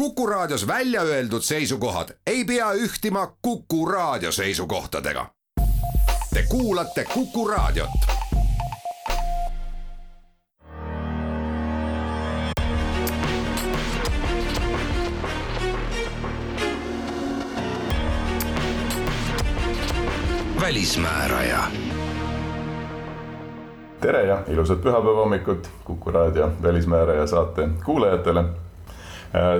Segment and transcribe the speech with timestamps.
[0.00, 5.26] Kuku Raadios välja öeldud seisukohad ei pea ühtima Kuku Raadio seisukohtadega.
[6.34, 7.90] Te kuulate Kuku Raadiot.
[20.60, 21.58] välismääraja
[24.00, 28.44] tere ja ilusat pühapäeva hommikut Kuku raadio Välismääraja saate kuulajatele.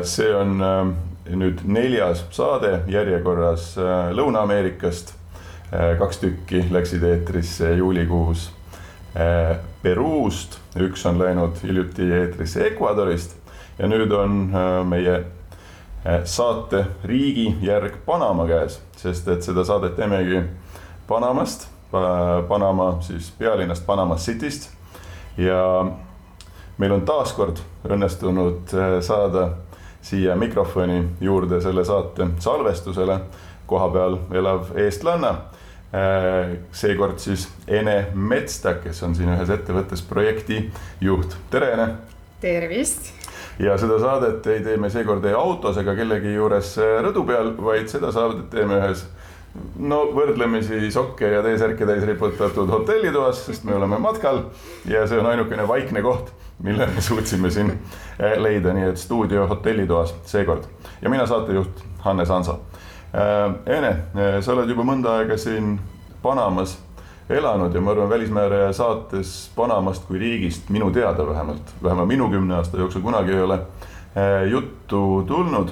[0.02, 0.86] See on äh,
[1.36, 5.14] nüüd neljas saade järjekorras äh, Lõuna-Ameerikast.
[5.70, 8.50] Äh, kaks tükki läksid eetrisse juulikuus
[9.82, 13.32] Peruust, üks on läinud hiljuti eetrisse Ecuadorist
[13.78, 14.36] ja nüüd on
[14.86, 15.16] meie
[16.30, 20.44] saate riigijärg Panama käes, sest et seda saadet teemegi
[21.10, 24.70] Panamast Panama siis pealinnast Panama Cityst
[25.36, 25.58] ja
[26.80, 29.50] meil on taaskord õnnestunud äh, saada
[30.02, 33.20] siia mikrofoni juurde selle saate salvestusele
[33.66, 35.34] kohapeal elav eestlanna.
[35.90, 41.88] Äh, seekord siis Ene Metstak, kes on siin ühes ettevõttes projektijuht, tere Ene.
[42.40, 43.10] tervist
[43.60, 47.50] ja seda saadet ei tee me seekord ei autos ega kellegi juures äh, rõdu peal,
[47.58, 49.02] vaid seda saadet teeme ühes
[49.82, 54.44] no võrdlemisi sokke ja T-särke täis riputatud hotellitoas, sest me oleme matkal
[54.88, 56.30] ja see on ainukene vaikne koht,
[56.62, 57.70] mille me suutsime siin
[58.18, 60.64] eh, leida, nii et stuudio hotellitoas seekord.
[61.02, 62.60] Ja mina saatejuht Hannes Hanso.
[63.14, 65.78] Eh, Ene, eh, sa oled juba mõnda aega siin
[66.22, 66.78] Panamas
[67.30, 72.58] elanud ja ma arvan, Välismääraja saates Panamast kui riigist minu teada vähemalt, vähemalt minu kümne
[72.58, 73.60] aasta jooksul kunagi ei ole
[74.50, 75.70] juttu tulnud.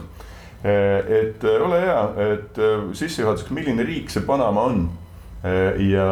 [0.62, 1.98] Et ole hea,
[2.33, 2.61] et
[2.92, 4.84] sissejuhatuseks, milline riik see Panama on?
[5.83, 6.06] Ja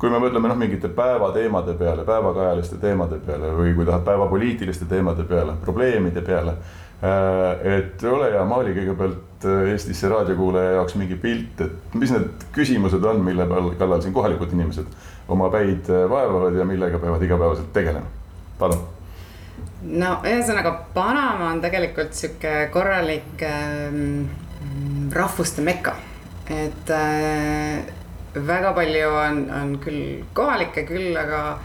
[0.00, 5.26] kui me mõtleme noh, mingite päevateemade peale, päevakajaliste teemade peale või kui tahad päevapoliitiliste teemade
[5.28, 6.56] peale, probleemide peale.
[7.74, 13.22] et ole hea, maali kõigepealt Eestisse raadiokuulaja jaoks mingi pilt, et mis need küsimused on,
[13.24, 14.88] mille peal, kallal siin kohalikud inimesed
[15.28, 18.08] oma päid vaevavad ja millega peavad igapäevaselt tegelema,
[18.58, 18.82] palun
[19.82, 23.96] no ühesõnaga, Panama on tegelikult sihuke korralik äh,
[25.14, 25.96] rahvuste meka,
[26.52, 27.99] et äh,
[28.34, 31.58] väga palju on, on küll kohalikke küll, aga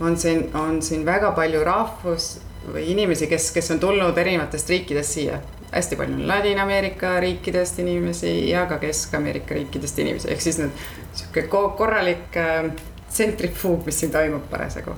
[0.00, 2.32] on siin, on siin väga palju rahvus
[2.72, 5.40] või inimesi, kes, kes on tulnud erinevatest riikidest siia.
[5.72, 10.82] hästi palju on Ladina-Ameerika riikidest inimesi ja ka Kesk-Ameerika riikidest inimesi, ehk siis need
[11.14, 12.68] sihuke korralik äh,
[13.08, 14.96] tsentrifuug, mis siin toimub parasjagu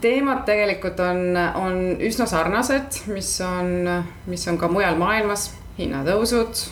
[0.00, 3.88] teemad tegelikult on, on üsna sarnased, mis on,
[4.30, 6.66] mis on ka mujal maailmas, hinnatõusud.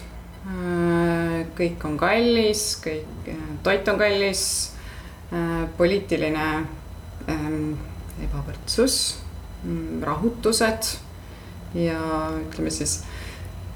[1.57, 3.31] Kõik on kallis, kõik,
[3.65, 4.43] toit on kallis,
[5.79, 6.49] poliitiline
[7.33, 7.73] ähm,
[8.23, 8.99] ebavõrdsus,
[10.05, 10.91] rahutused
[11.75, 12.01] ja
[12.37, 12.99] ütleme siis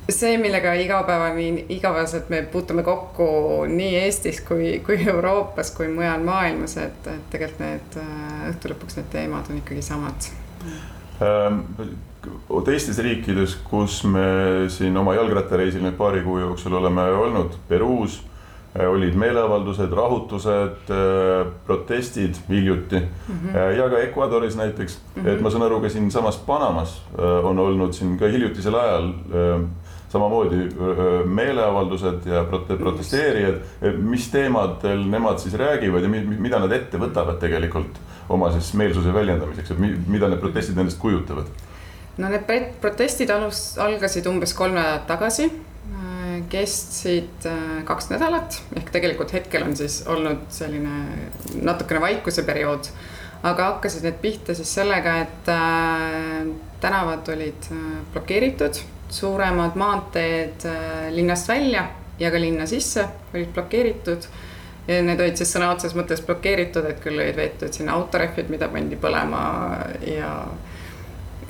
[0.08, 3.28] see, millega igapäevani, igapäevaselt me puutume kokku
[3.68, 9.00] nii Eestis kui, kui Euroopas kui mujal maailmas, et, et tegelikult need äh, õhtu lõpuks
[9.00, 10.30] need teemad on ikkagi samad.
[12.64, 18.20] Teistes riikides, kus me siin oma jalgrattareisil nüüd paari kuu jooksul oleme olnud, Peruus
[18.76, 23.58] äh, olid meeleavaldused, rahutused, äh, protestid hiljuti mm -hmm.
[23.78, 25.28] ja ka Ecuadoris näiteks mm, -hmm.
[25.28, 27.02] et ma saan aru, ka siinsamas Panamas
[27.42, 29.12] on olnud siin ka hiljutisel ajal
[30.08, 30.68] samamoodi
[31.24, 33.54] meeleavaldused ja prote protesteerijad,
[33.98, 36.08] mis teemadel nemad siis räägivad ja
[36.38, 41.48] mida nad ette võtavad tegelikult oma siis meelsuse väljendamiseks, et mida need protestid endast kujutavad?
[42.18, 42.46] no need
[42.82, 45.50] protestid alus, algasid umbes kolm nädalat tagasi,
[46.50, 47.46] kestsid
[47.86, 51.04] kaks nädalat, ehk tegelikult hetkel on siis olnud selline
[51.62, 52.90] natukene vaikuse periood
[53.46, 56.48] aga hakkasid need pihta siis sellega, et äh,
[56.82, 58.80] tänavad olid äh, blokeeritud
[59.10, 61.86] suuremad maanteed äh, linnast välja
[62.18, 64.28] ja ka linna sisse olid blokeeritud.
[64.88, 68.70] Ja need olid siis sõna otseses mõttes blokeeritud, et küll olid veetud sinna autorehvid, mida
[68.72, 69.42] pandi põlema
[70.08, 70.32] ja.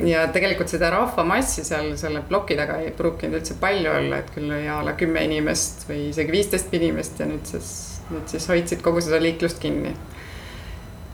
[0.04, 4.50] ja tegelikult seda rahvamassi seal selle ploki taga ei pruukinud üldse palju olla, et küll
[4.50, 7.72] oli a la kümme inimest või isegi viisteist inimest ja nüüd siis,
[8.12, 9.94] nüüd siis hoidsid kogu seda liiklust kinni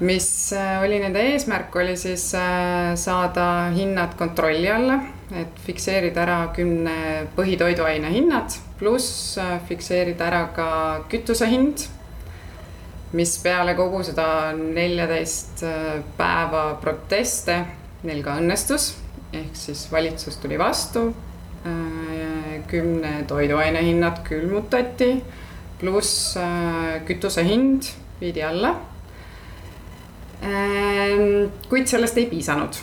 [0.05, 3.45] mis äh, oli nende eesmärk, oli siis saada
[3.77, 4.99] hinnad kontrolli alla
[5.33, 6.97] et fikseerida ära kümne
[7.37, 10.69] põhitoiduaine hinnad, pluss äh, fikseerida ära ka
[11.11, 11.87] kütuse hind.
[13.15, 14.27] Mis peale kogu seda
[14.59, 17.61] neljateist äh, päeva proteste
[18.05, 18.93] neil ka õnnestus,
[19.33, 21.09] ehk siis valitsus tuli vastu.
[21.65, 25.13] Äh, kümne toiduaine hinnad külmutati,
[25.81, 26.35] pluss
[27.07, 27.91] kütuse hind
[28.21, 28.75] viidi alla.
[31.69, 32.77] kuid sellest ei piisanud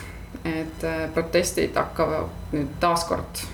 [0.44, 3.44] et äh, protestid hakkavad nüüd taaskord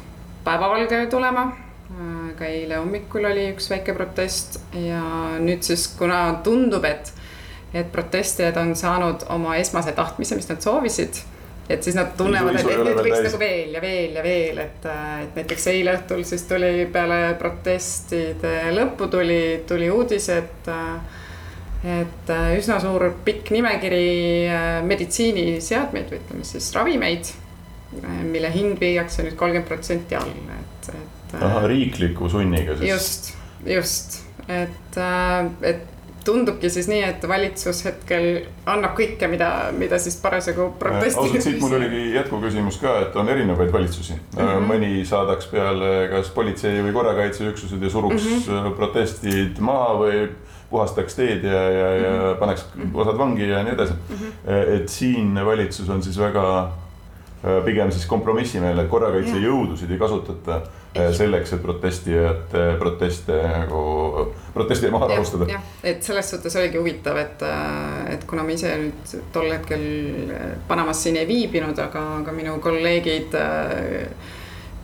[0.44, 1.50] päevavalgele tulema.
[1.88, 5.00] Äh, ka eile hommikul oli üks väike protest ja
[5.40, 7.12] nüüd siis, kuna tundub, et,
[7.72, 11.22] et protestijad on saanud oma esmase tahtmise, mis nad soovisid
[11.68, 14.86] et siis nad tunnevad, et, et nüüd võiks nagu veel ja veel ja veel, et,
[15.24, 20.70] et näiteks eile õhtul siis tuli peale protestide lõppu tuli, tuli uudis, et
[21.88, 24.06] et üsna suur pikk nimekiri
[24.50, 27.30] äh, meditsiiniseadmeid või ütleme siis ravimeid,
[28.28, 30.57] mille hind viiakse nüüd kolmkümmend protsenti alla.
[31.34, 32.90] Ahah, riikliku sunniga siis.
[32.90, 33.30] just,
[33.66, 35.86] just, et, äh, et
[36.28, 38.26] tundubki siis nii, et valitsus hetkel
[38.68, 41.20] annab kõike, mida, mida siis parasjagu protesti.
[41.22, 44.42] ausalt, siit mul oligi jätkuküsimus ka, et on erinevaid valitsusi mm.
[44.42, 44.66] -hmm.
[44.68, 48.76] mõni saadaks peale kas politsei või korrakaitseüksused ja suruks mm -hmm.
[48.76, 50.26] protestid maha või
[50.70, 52.36] puhastaks teed ja, ja, ja mm -hmm.
[52.42, 54.16] paneks osad vangi ja nii edasi mm.
[54.16, 54.76] -hmm.
[54.76, 56.44] et siin valitsus on siis väga
[57.38, 64.90] Äh, pigem siis kompromissimeelne, et korrakaitsejõudusid ei kasutata äh, selleks, et protestijate proteste nagu, protesti
[64.90, 65.60] maha rahustada.
[65.84, 69.84] et selles suhtes oligi huvitav, et, äh, et kuna ma ise nüüd tol hetkel
[70.68, 73.36] Panamas siin ei viibinud, aga, aga minu kolleegid,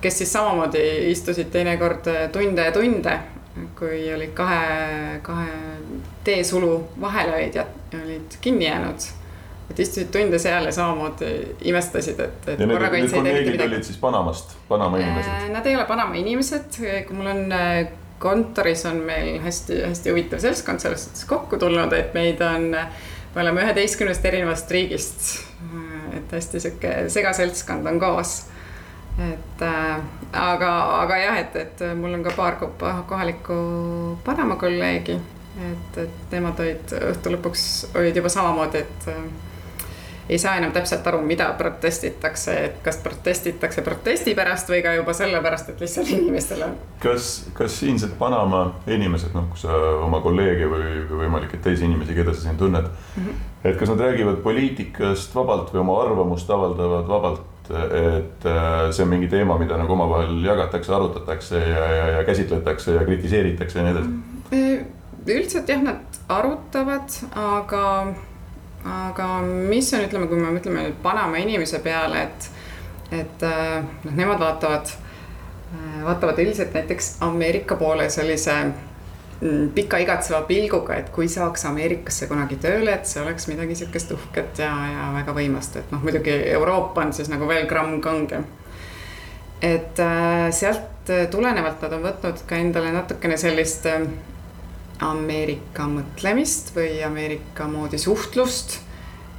[0.04, 3.18] kes siis samamoodi istusid teinekord tunde ja tunde,
[3.78, 5.50] kui olid kahe, kahe
[6.24, 7.60] teesulu vahele olid,
[8.04, 9.23] olid kinni jäänud
[9.70, 11.30] et istusid tunde seal ja samamoodi
[11.70, 12.60] imestasid, et, et.
[12.60, 15.30] ja need, need kolleegid olid siis Panamast, Panama inimesed?
[15.32, 17.86] Äh, nad ei ole Panama inimesed, kui mul on äh,
[18.24, 22.70] kontoris on meil hästi-hästi huvitav seltskond selles suhtes kokku tulnud, et meid on,
[23.34, 25.30] me oleme üheteistkümnest erinevast riigist.
[26.14, 28.34] et hästi sihuke segaseltskond on koos.
[29.32, 29.96] et äh,
[30.32, 32.60] aga, aga jah, et, et mul on ka paar
[33.08, 33.56] kohalikku
[34.24, 35.16] Panama kolleegi,
[35.70, 39.10] et, et nemad olid õhtu lõpuks olid juba samamoodi, et
[40.28, 45.12] ei saa enam täpselt aru, mida protestitakse, et kas protestitakse protesti pärast või ka juba
[45.16, 46.68] sellepärast, et lihtsalt inimestele.
[47.02, 51.84] kas, kas siinsed Panama inimesed, noh, kui sa oma kolleege või, või võimalik, et teisi
[51.84, 53.48] inimesi, keda sa siin tunned mm, -hmm.
[53.64, 57.50] et kas nad räägivad poliitikast vabalt või oma arvamust avaldavad vabalt?
[57.64, 62.92] et äh, see on mingi teema, mida nagu omavahel jagatakse, arutatakse ja, ja, ja käsitletakse
[62.92, 64.10] ja kritiseeritakse ja nii edasi.
[64.52, 64.84] Äh,
[65.26, 67.84] üldiselt jah, nad arutavad, aga
[68.84, 72.48] aga mis on, ütleme, kui me mõtleme nüüd Panama inimese peale, et,
[73.22, 74.90] et äh, noh, nemad vaatavad,
[75.72, 82.28] äh, vaatavad üldiselt näiteks Ameerika poole sellise mm, pika igatseva pilguga, et kui saaks Ameerikasse
[82.30, 86.36] kunagi tööle, et see oleks midagi sihukest uhket ja, ja väga võimast, et noh, muidugi
[86.52, 88.44] Euroopa on siis nagu veel gramm kangem.
[89.64, 93.84] et äh, sealt tulenevalt nad on võtnud ka endale natukene sellist
[95.02, 98.80] Ameerika mõtlemist või Ameerika moodi suhtlust.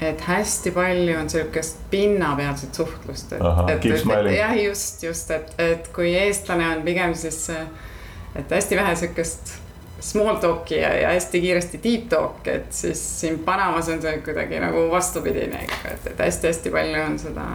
[0.01, 3.31] et hästi palju on sihukest pinnapealset suhtlust.
[3.33, 3.41] et,
[3.71, 7.49] et, et jah, just, just, et, et kui eestlane on pigem siis,
[8.35, 9.53] et hästi vähe sihukest
[9.99, 14.59] small talk'i ja, ja hästi kiiresti deep talk, et siis siin Panamas on see kuidagi
[14.59, 17.45] nagu vastupidine ikka, et, et hästi-hästi palju on seda,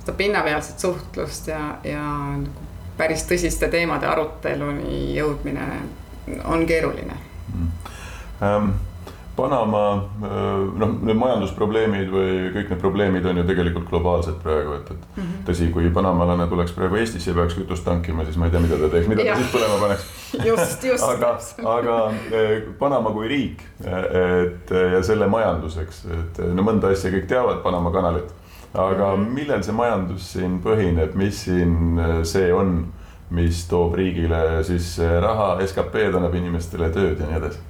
[0.00, 2.06] seda pinnapealset suhtlust ja, ja
[2.40, 5.68] nagu päris tõsiste teemade aruteluni jõudmine
[6.48, 7.16] on keeruline
[8.42, 8.74] ähm,.
[9.36, 14.92] Panama, äh, noh, need majandusprobleemid või kõik need probleemid on ju tegelikult globaalsed praegu, et,
[14.94, 15.40] et mm -hmm.
[15.48, 18.78] tõsi, kui panamalane tuleks praegu Eestisse ja peaks kütust tankima, siis ma ei tea, mida
[18.78, 19.34] ta teeks, mida ja.
[19.34, 20.06] ta siis põlema paneks.
[20.50, 21.32] just, just aga,
[21.72, 27.26] aga äh, Panama kui riik, et ja selle majandus, eks, et no mõnda asja kõik
[27.26, 28.30] teavad Panama kanalit.
[28.74, 29.34] aga -hmm.
[29.34, 32.86] millel see majandus siin põhineb, mis siin see on
[33.34, 37.62] mis toob riigile siis raha, SKP-d annab inimestele tööd ja nii edasi.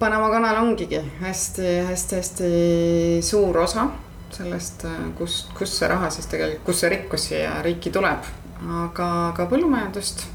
[0.00, 2.52] Panama kanal ongigi hästi-hästi-hästi
[3.26, 3.90] suur osa
[4.32, 4.84] sellest,
[5.18, 8.28] kust, kust see raha siis tegelikult, kust see rikkus siia riiki tuleb,
[8.84, 10.26] aga ka põllumajandust.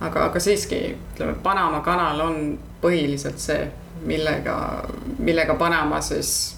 [0.00, 3.66] aga, aga siiski ütleme, Panama kanal on põhiliselt see,
[4.06, 4.56] millega,
[5.18, 6.56] millega Panama siis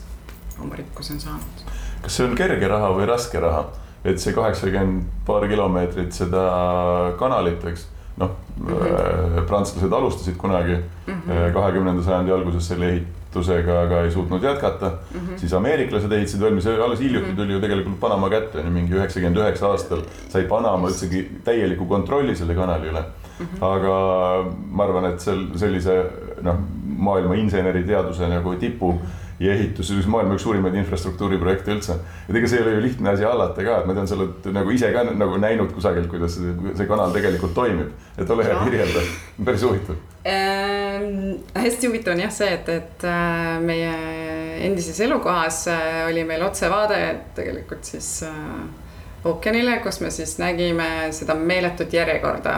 [0.60, 1.64] oma rikkuse on saanud.
[2.02, 3.64] kas see on kerge raha või raske raha?
[4.04, 6.44] Et see kaheksakümmend paar kilomeetrit seda
[7.18, 7.88] kanalit, eks
[8.20, 8.30] noh
[8.60, 11.30] mm -hmm., prantslased alustasid kunagi mhm.
[11.30, 12.04] äh, kahekümnenda mm -hmm.
[12.04, 15.20] sajandi alguses selle ehitusega, aga ei suutnud jätkata mm.
[15.20, 15.38] -hmm.
[15.38, 17.36] siis ameeriklased ehitasid valmis, alles hiljuti mhm.
[17.36, 22.54] tuli ju tegelikult Panama kätte, mingi üheksakümmend üheksa aastal sai Panama üldsegi täieliku kontrolli selle
[22.54, 23.00] kanali üle
[23.40, 23.46] mm.
[23.46, 23.64] -hmm.
[23.64, 23.96] aga
[24.70, 26.04] ma arvan, et seal sellise
[26.42, 26.56] noh,
[26.98, 31.98] maailma inseneriteaduse nagu tipu mm -hmm ja ehitus, see oli maailma üks suurimaid infrastruktuuriprojekte üldse.
[32.28, 34.48] et ega see ei ole ju lihtne asi hallata ka, et ma tean, sa oled
[34.54, 37.90] nagu ise ka nagu näinud kusagilt, kuidas see, see kanal tegelikult toimib.
[38.16, 39.04] et ole hea, kirjelda,
[39.44, 41.40] päris huvitav ähm,.
[41.54, 43.96] hästi huvitav on jah see, et, et äh, meie
[44.68, 45.64] endises elukohas
[46.08, 47.02] oli meil otsevaade
[47.34, 48.14] tegelikult siis
[49.24, 52.56] ookeanile, kus me siis nägime seda meeletut järjekorda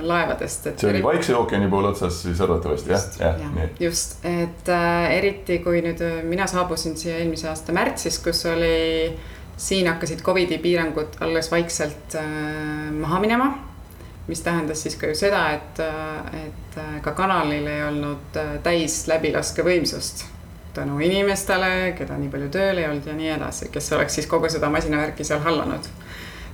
[0.00, 0.70] laevadest.
[0.76, 5.10] see oli Vaikse ookeani poole otsas siis arvatavasti jah, jah ja, ja, just, et äh,
[5.18, 9.14] eriti kui nüüd mina saabusin siia eelmise aasta märtsis, kus oli,
[9.56, 12.30] siin hakkasid Covidi piirangud alles vaikselt äh,
[12.98, 13.52] maha minema
[14.30, 15.80] mis tähendas siis ka ju seda, et,
[16.44, 20.26] et ka kanalil ei olnud täis läbilaskevõimsust
[20.74, 24.50] tänu inimestele, keda nii palju tööl ei olnud ja nii edasi, kes oleks siis kogu
[24.52, 25.88] seda masinavärki seal hallanud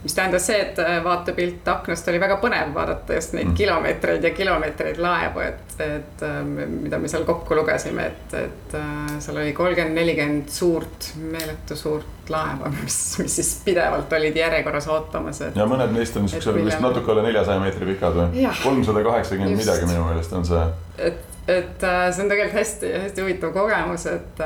[0.07, 3.57] mis tähendas see, et äh, vaatepilt aknast oli väga põnev vaadata just neid mm.
[3.59, 6.53] kilomeetreid ja kilomeetreid laevu, et, et ähm,
[6.85, 12.31] mida me seal kokku lugesime, et, et äh, seal oli kolmkümmend, nelikümmend suurt, meeletu suurt
[12.31, 15.43] laeva, mis, mis siis pidevalt olid järjekorras ootamas.
[15.49, 18.47] ja mõned neist on siukse vist natuke alla neljasaja meetri pikad või?
[18.63, 20.69] kolmsada kaheksakümmend midagi minu meelest on see.
[21.11, 24.45] et, et äh, see on tegelikult hästi-hästi huvitav kogemus, et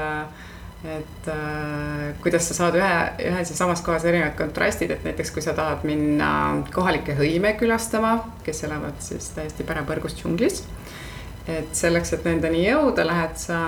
[0.84, 2.92] et äh, kuidas sa saad ühe,
[3.28, 6.30] ühes ja samas kohas erinevad kontrastid, et näiteks kui sa tahad minna
[6.72, 8.14] kohalikke hõime külastama,
[8.46, 10.62] kes elavad siis täiesti pärapõrgus džunglis.
[11.50, 13.58] et selleks, et nendeni jõuda, lähed sa,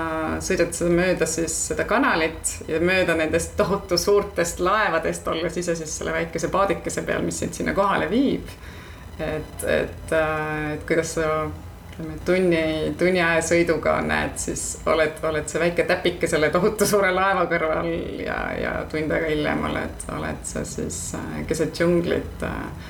[0.45, 5.97] sõidad sa mööda siis seda kanalit ja mööda nendest tohutu suurtest laevadest, olles ise siis
[5.97, 8.47] selle väikese paadikese peal, mis sind sinna kohale viib.
[9.19, 11.27] et, et, äh, et kuidas sa
[11.93, 17.11] ütleme tunni, tunni aja sõiduga näed, siis oled, oled see väike täpike selle tohutu suure
[17.13, 17.89] laeva kõrval
[18.23, 22.89] ja, ja tund aega hiljem oled, oled sa siis äh, keset džunglit äh,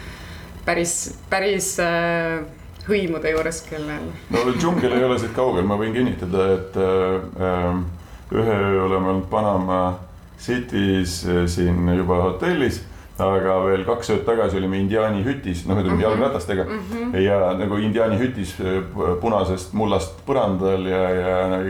[0.64, 0.96] päris,
[1.30, 2.46] päris äh,
[2.88, 4.08] hõimude juures, kellel.
[4.32, 7.84] no džungel ei ole siit kaugel, ma võin kinnitada, et äh,
[8.34, 9.84] ühe öö oleme olnud Panama
[10.40, 12.82] City's siin juba hotellis
[13.22, 16.04] aga veel kaks ööd tagasi olime indiaani hütis, noh, ütleme mm -hmm.
[16.04, 17.18] jalgratastega mm -hmm.
[17.22, 18.56] ja nagu indiaani hütis
[19.22, 21.10] punasest mullast põrandal ja,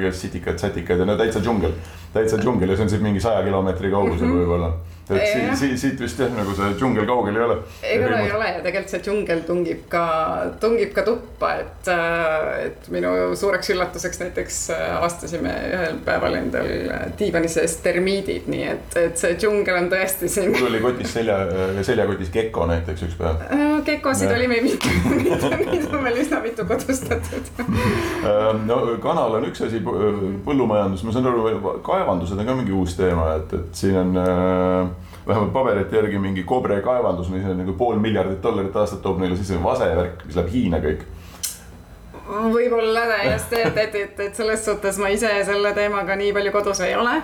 [0.05, 1.73] ja sitikad, sätikad ja no täitsa džungel,
[2.13, 4.39] täitsa džungel ja see on siis mingi saja kilomeetri kaugusel mm -hmm.
[4.39, 4.71] võib-olla
[5.09, 7.57] et siit, siit, siit vist jah, nagu see džungel kaugel ei ole.
[7.83, 10.03] ega ta ei ole ja tegelikult see džungel tungib ka,
[10.63, 16.71] tungib ka tuppa, et, äh, et minu suureks üllatuseks näiteks äh, avastasime ühel päeval endal
[17.19, 20.53] diivani sees termiidid, nii et, et see džungel on tõesti siin.
[20.55, 21.39] mul oli kotis selja,
[21.83, 23.43] seljakotis gecko näiteks üks päev.
[23.83, 27.51] Gekosid oli meil mitu, mitu, mitu meil üsna mitu kodustatud
[28.29, 31.47] ähm, no kanal on üks asi, põllumajandus, ma saan aru,
[31.83, 36.43] kaevandused on ka mingi uus teema, et, et siin on äh, vähemalt paberite järgi mingi
[36.43, 40.51] Kobre kaevandus, mis on nagu pool miljardit dollarit aastat toob neile sisse vasevärk, mis läheb
[40.53, 41.05] Hiina kõik.
[42.53, 46.79] Võib-olla täiesti, et, et, et, et selles suhtes ma ise selle teemaga nii palju kodus
[46.85, 47.17] ei ole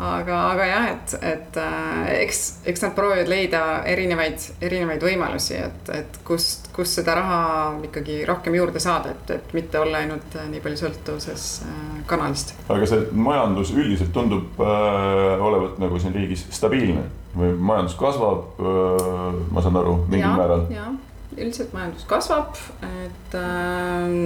[0.00, 2.40] aga, aga jah, et, et äh, eks,
[2.70, 7.40] eks nad proovivad leida erinevaid, erinevaid võimalusi, et, et kust, kust seda raha
[7.86, 12.54] ikkagi rohkem juurde saada, et, et mitte olla ainult äh, nii palju sõltuvuses äh, kanalist.
[12.72, 17.04] aga see majandus üldiselt tundub äh, olevat nagu siin riigis stabiilne
[17.36, 20.66] või majandus kasvab äh,, ma saan aru, mingil ja, määral?
[20.74, 20.90] jah,
[21.36, 22.58] üldiselt majandus kasvab,
[23.04, 24.18] et äh,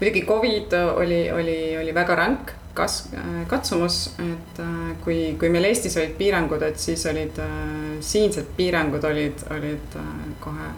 [0.00, 3.02] muidugi Covid oli, oli, oli väga ränk kas-,
[3.50, 7.52] katsumus, et äh, kui, kui meil Eestis olid piirangud, et siis olid äh,
[8.04, 10.10] siinsed piirangud olid, olid äh,
[10.40, 10.72] kohe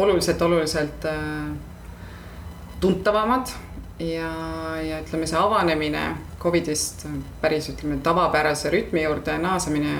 [0.00, 1.06] oluliselt, oluliselt
[2.80, 3.50] tuntavamad
[3.98, 4.30] ja,
[4.78, 6.04] ja ütleme, see avanemine
[6.40, 7.02] Covidist
[7.40, 9.90] päris ütleme tavapärase rütmi juurde naasemine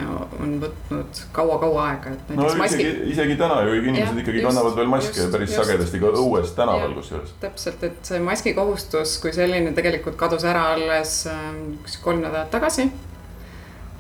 [0.41, 2.33] on võtnud kaua-kaua aega, et.
[2.33, 5.53] no isegi maski..., isegi täna ju inimesed ja, ikkagi just, kannavad veel maske just, päris
[5.53, 7.37] just, sagedasti ka õues tänaval kusjuures.
[7.45, 12.89] täpselt, et see maskikohustus kui selline tegelikult kadus ära alles üks äh, kolm nädalat tagasi.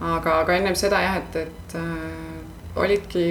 [0.00, 3.26] aga, aga ennem seda jah, et, et äh, olidki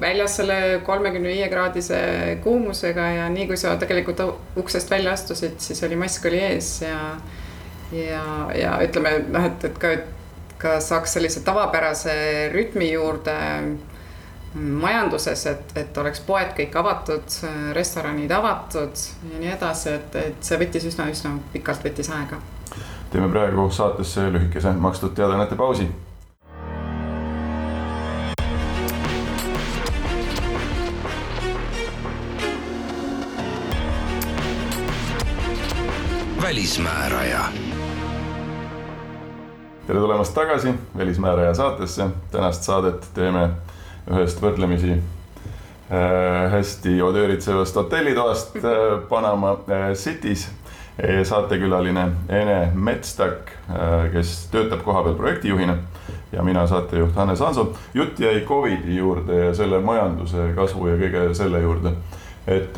[0.00, 1.98] väljas selle kolmekümne viie kraadise
[2.46, 4.22] kuumusega ja nii kui sa tegelikult
[4.56, 6.98] uksest välja astusid, siis oli mask oli ees ja
[7.92, 8.24] ja,
[8.56, 9.94] ja ütleme noh, et, et ka,
[10.62, 12.14] ka saaks sellise tavapärase
[12.54, 13.36] rütmi juurde
[14.54, 17.36] majanduses, et, et oleks poed kõik avatud,
[17.76, 22.40] restoranid avatud ja nii edasi, et, et see võttis üsna, üsna pikalt võttis aega.
[23.12, 25.88] teeme praegu saatesse lühikese makstud teadaannete pausi
[36.42, 37.61] välismääraja
[39.86, 42.06] tere tulemast tagasi Välismääraja saatesse.
[42.30, 43.48] tänast saadet teeme
[44.10, 48.62] ühest võrdlemisi äh, hästi odööritsevast hotellitoast äh,
[49.08, 50.48] Panama äh, City's.
[51.24, 53.48] saatekülaline Ene Metstak,
[54.12, 55.76] kes töötab kohapeal projektijuhina
[56.32, 57.72] ja mina saatejuht Hannes Hanso.
[57.94, 61.94] jutt jäi Covidi juurde ja selle majanduse kasvu ja kõige selle juurde.
[62.46, 62.76] et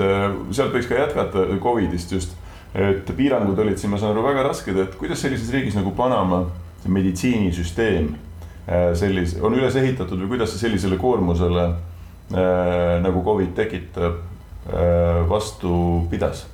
[0.50, 2.36] sealt võiks ka jätkata Covidist just,
[2.74, 6.44] et piirangud olid siin, ma saan aru, väga rasked, et kuidas sellises riigis nagu Panama
[6.44, 13.54] see meditsiinisüsteem äh, sellise, on üles ehitatud või kuidas see sellisele koormusele äh, nagu Covid
[13.56, 14.20] tekitab
[14.68, 16.46] äh,, vastu pidas?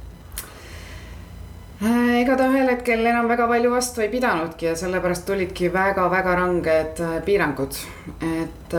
[1.80, 7.00] Ega ta ühel hetkel enam väga palju vastu ei pidanudki ja sellepärast tulidki väga-väga ranged
[7.24, 7.78] piirangud.
[8.20, 8.76] et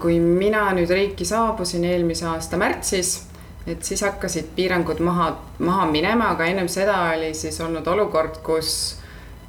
[0.00, 3.18] kui mina nüüd riiki saabusin eelmise aasta märtsis
[3.66, 8.70] et siis hakkasid piirangud maha, maha minema, aga ennem seda oli siis olnud olukord, kus,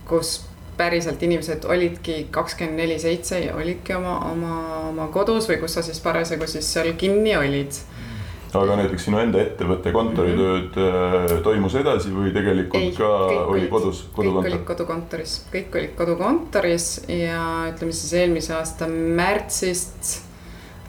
[0.10, 0.40] kus
[0.78, 4.56] päriselt inimesed olidki kakskümmend neli seitse ja olidki oma, oma,
[4.90, 7.80] oma kodus või kus sa siis parasjagu siis seal kinni olid
[8.56, 11.42] aga näiteks sinu enda ettevõtte kontoritööd mm -hmm.
[11.44, 14.52] toimus edasi või tegelikult Ei, ka oli olid, kodus, kodukontor?
[14.52, 17.42] kõik olid kodukontoris, kõik olid kodukontoris ja
[17.74, 20.28] ütleme siis eelmise aasta märtsist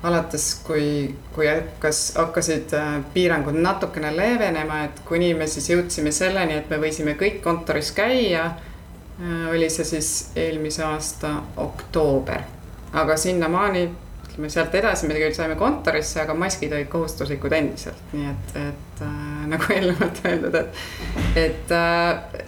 [0.03, 6.55] alates, kui, kui hakkas, hakkasid äh, piirangud natukene leevenema, et kuni me siis jõudsime selleni,
[6.55, 8.53] et me võisime kõik kontoris käia,
[9.51, 12.45] oli see siis eelmise aasta oktoober.
[12.93, 13.83] aga sinnamaani,
[14.29, 19.03] ütleme sealt edasi me tegelikult saime kontorisse, aga maskid olid kohustuslikud endiselt, nii et, et
[19.03, 20.79] äh, nagu eelnevalt öeldud, et,
[21.43, 22.47] et äh,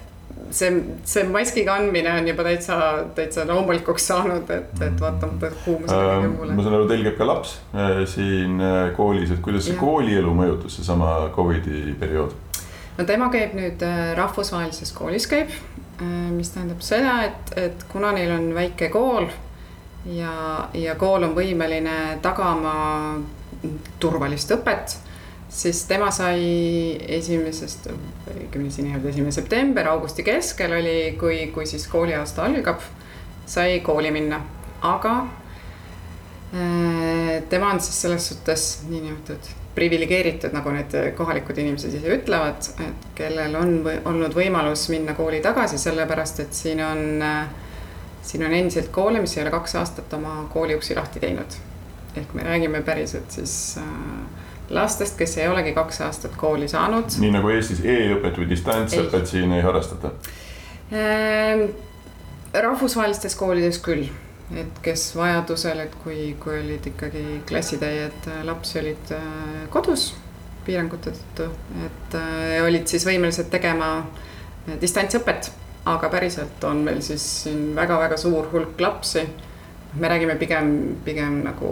[0.50, 0.70] see,
[1.04, 2.76] see maski kandmine on juba täitsa,
[3.14, 5.00] täitsa loomulikuks saanud, et, et mm.
[5.00, 6.56] vaatamata kuumusele ja kõigele muule.
[6.56, 9.80] ma saan aru, teil käib ka laps äh, siin äh, koolis, et kuidas see ja.
[9.82, 12.34] koolielu mõjutas, seesama Covidi periood?
[12.98, 15.54] no tema käib nüüd äh, rahvusvahelises koolis käib,
[16.02, 19.28] mis tähendab seda, et, et kuna neil on väike kool
[20.09, 20.33] ja,
[20.75, 22.73] ja kool on võimeline tagama
[24.00, 24.97] turvalist õpet
[25.50, 27.90] siis tema sai esimesest,
[28.30, 32.83] õigemini siin nii-öelda esimene september, augusti keskel oli, kui, kui siis kooliaasta algab,
[33.50, 34.40] sai kooli minna,
[34.87, 35.14] aga
[36.54, 43.08] äh, tema on siis selles suhtes niinimetatud priviligeeritud, nagu need kohalikud inimesed ise ütlevad, et
[43.18, 47.24] kellel on või, olnud võimalus minna kooli tagasi, sellepärast et siin on,
[48.26, 51.58] siin on endiselt koole, mis ei ole kaks aastat oma kooliuksi lahti teinud.
[52.16, 53.84] ehk me räägime päriselt siis äh,
[54.70, 57.14] lastest, kes ei olegi kaks aastat kooli saanud.
[57.18, 60.10] nii nagu Eestis e-õpet või distantsõpet siin ei harrastata
[60.92, 61.71] ähm,?
[62.50, 64.08] rahvusvahelistes koolides küll,
[64.56, 70.10] et kes vajadusel, et kui, kui olid ikkagi klassitäied äh, lapsi olid äh, kodus
[70.67, 71.47] piirangute tõttu,
[71.86, 73.93] et äh, olid siis võimelised tegema
[74.80, 75.52] distantsõpet,
[75.91, 79.25] aga päriselt on meil siis siin väga-väga suur hulk lapsi.
[80.00, 80.69] Me räägime pigem,
[81.02, 81.71] pigem nagu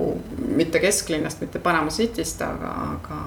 [0.57, 3.19] mitte kesklinnast, mitte Panama Cityst, aga, aga,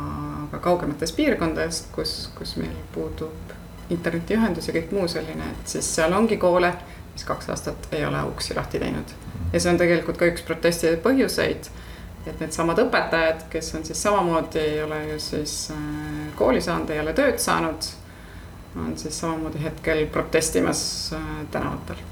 [0.47, 3.55] aga kaugematest piirkondadest, kus, kus meil puudub
[3.91, 6.73] internetiühendus ja kõik muu selline, et siis seal ongi koole,
[7.21, 9.13] mis kaks aastat ei ole uksi lahti teinud.
[9.53, 11.69] ja see on tegelikult ka üks protestide põhjuseid,
[12.25, 17.01] et needsamad õpetajad, kes on siis samamoodi, ei ole ju siis äh, kooli saanud, ei
[17.01, 17.89] ole tööd saanud,
[18.75, 20.83] on siis samamoodi hetkel protestimas
[21.17, 22.07] äh, tänavatel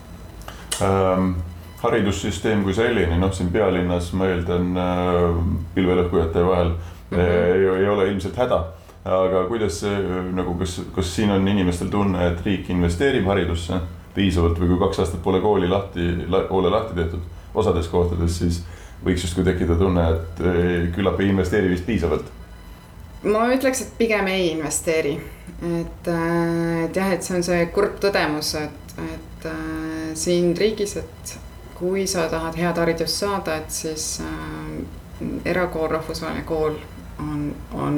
[0.80, 1.34] um
[1.80, 5.38] haridussüsteem kui selline, noh, siin pealinnas ma eeldan äh,
[5.76, 7.22] pilvelõhkujate vahel mm -hmm.
[7.22, 8.66] ei, ei ole ilmselt häda.
[9.06, 9.86] aga kuidas
[10.36, 13.80] nagu, kas, kas siin on inimestel tunne, et riik investeerib haridusse
[14.16, 18.64] piisavalt või kui kaks aastat pole kooli lahti la,, koole lahti tehtud osades kohtades, siis
[19.06, 20.44] võiks justkui tekkida tunne, et
[20.96, 22.28] küllap ei investeeri vist piisavalt
[23.24, 25.16] ma ütleks, et pigem ei investeeri,
[25.60, 31.36] et, et jah, et see on see kurb tõdemus, et, et äh, siin riigis, et
[31.80, 36.78] kui sa tahad head haridust saada, et siis äh, erakool, rahvusvaheline kool
[37.20, 37.96] on, on,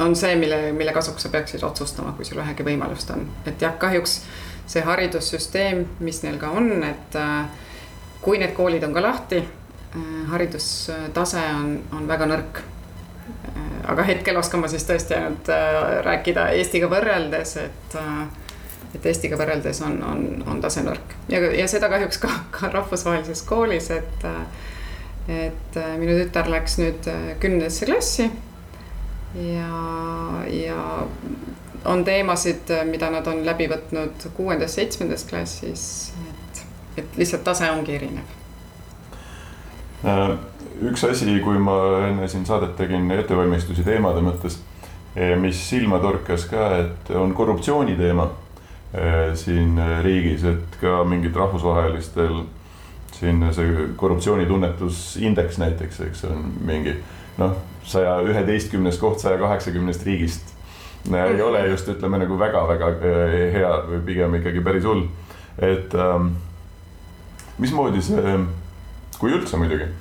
[0.00, 3.26] on see, mille, mille kasuks sa peaksid otsustama, kui sul vähegi võimalust on.
[3.44, 4.22] et jah, kahjuks
[4.66, 7.44] see haridussüsteem, mis neil ka on, et äh,
[8.22, 13.68] kui need koolid on ka lahti äh,, haridustase on, on väga nõrk äh,.
[13.92, 15.52] aga hetkel oskan ma siis tõesti ainult
[16.06, 18.00] rääkida Eestiga võrreldes, et
[18.96, 23.44] et Eestiga võrreldes on, on, on tase nõrk ja, ja seda kahjuks ka, ka rahvusvahelises
[23.46, 24.28] koolis, et.
[25.26, 27.08] et minu tütar läks nüüd
[27.42, 28.28] kümnendasse klassi
[29.34, 29.80] ja,
[30.50, 31.06] ja
[31.86, 35.86] on teemasid, mida nad on läbi võtnud kuuendas-seitsmendas klassis,
[36.30, 36.64] et,
[37.02, 38.36] et lihtsalt tase ongi erinev.
[40.06, 40.36] Äh,
[40.86, 41.76] üks asi, kui ma
[42.08, 44.58] enne siin saadet tegin ettevalmistusi teemade mõttes,
[45.14, 48.30] eh, mis silma torkas ka, et on korruptsiooni teema
[48.94, 52.44] Äh, siin äh, riigis, et ka mingid rahvusvahelistel
[53.12, 56.94] siin see korruptsioonitunnetusindeks näiteks, eks on mingi
[57.36, 60.54] noh, saja üheteistkümnes koht saja kaheksakümnest riigist.
[61.12, 65.06] Ei ole just ütleme nagu väga-väga äh, hea või pigem ikkagi päris hull,
[65.62, 66.34] et ähm,
[67.62, 68.36] mismoodi see,
[69.20, 69.92] kui üldse muidugi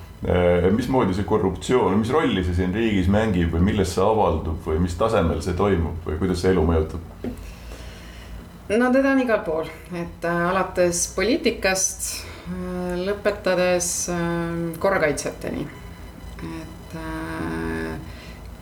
[0.73, 4.95] mismoodi see korruptsioon, mis rolli see siin riigis mängib või milles see avaldub või mis
[4.97, 7.03] tasemel see toimub või kuidas see elu mõjutab?
[8.69, 12.07] no teda on igal pool, et äh, alates poliitikast
[12.49, 15.67] äh, lõpetades äh, korrakaitsjateni.
[15.67, 16.74] et äh,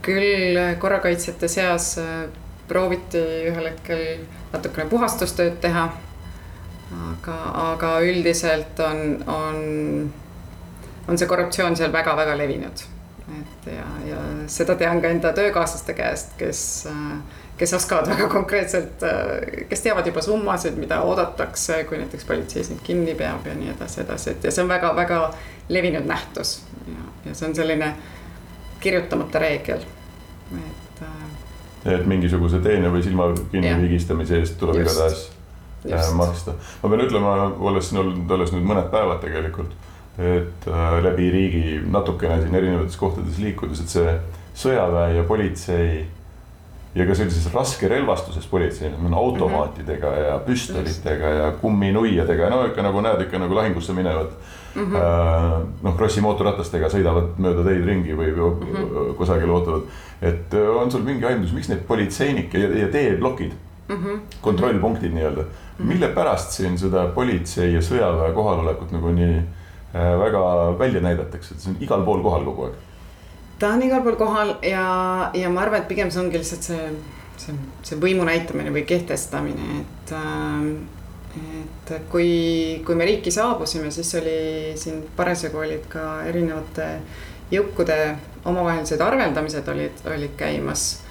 [0.03, 2.25] küll korrakaitsjate seas äh,
[2.67, 4.03] prooviti ühel hetkel
[4.53, 5.91] natukene puhastustööd teha.
[6.93, 7.35] aga,
[7.73, 9.55] aga üldiselt on, on,
[11.09, 12.83] on see korruptsioon seal väga-väga levinud.
[13.39, 14.19] et ja, ja
[14.51, 16.61] seda tean ka enda töökaaslaste käest, kes
[16.91, 17.15] äh,
[17.57, 22.81] kes oskavad väga konkreetselt, äh, kes teavad juba summasid, mida oodatakse, kui näiteks politsei sind
[22.83, 25.21] kinni peab ja nii edasi, edasi, et ja see on väga-väga
[25.69, 26.63] levinud nähtus.
[26.87, 27.93] ja, ja see on selline
[28.83, 29.85] kirjutamata reegel,
[30.59, 31.01] et.
[31.01, 35.25] Äh, et mingisuguse teene või silma kinni vigistamise eest tuleb igatahes
[35.89, 36.55] äh, maksta.
[36.83, 39.73] ma pean ütlema, olles siin olnud alles nüüd mõned päevad tegelikult,
[40.17, 44.17] et äh, läbi riigi natukene siin erinevates kohtades liikudes, et see
[44.63, 46.03] sõjaväe ja politsei
[46.93, 50.27] ja ka sellises raske relvastuses politseil, automaatidega mm -hmm.
[50.27, 54.29] ja püstolitega ja kumminuiadega, no ikka nagu näed ikka nagu lahingusse minevad
[54.75, 55.65] mm -hmm.
[55.81, 59.13] noh, Krossi mootorratastega sõidavad mööda teid ringi või mm -hmm.
[59.17, 59.81] kusagil ootavad.
[60.21, 63.51] et äh, on sul mingi aimdus, miks need politseinikke ja, ja teeblokid
[63.87, 64.19] mm, -hmm.
[64.41, 65.47] kontrollpunktid nii-öelda mm,
[65.79, 65.87] -hmm.
[65.87, 70.39] mille pärast siin seda politsei ja sõjaväe kohalolekut nagu nii äh, väga
[70.79, 72.73] välja näidatakse, et see on igal pool kohal kogu aeg
[73.59, 76.89] ta on igal pool kohal ja, ja ma arvan, et pigem see ongi lihtsalt see,
[77.37, 81.01] see, see võimu näitamine või kehtestamine, et äh,
[81.33, 84.37] et kui, kui me riiki saabusime, siis oli
[84.79, 86.89] siin parasjagu olid ka erinevate
[87.53, 87.97] jõukude
[88.45, 91.01] omavahelised arveldamised olid, olid käimas.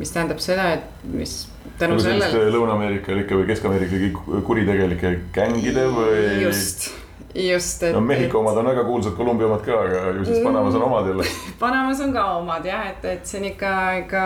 [0.00, 2.46] mis tähendab seda, et mis tänu sellele.
[2.54, 6.42] Lõuna-Ameerika ikka või Kesk-Ameerika kuritegelike gängide või?
[6.46, 6.90] just
[7.34, 7.94] just, et.
[7.94, 11.06] no Mehhiko omad on väga kuulsad, Kolumbia omad ka, aga ju siis Panamas on omad
[11.06, 11.26] jälle
[11.62, 14.24] Panamas on ka omad jah, et, et see on ikka, ikka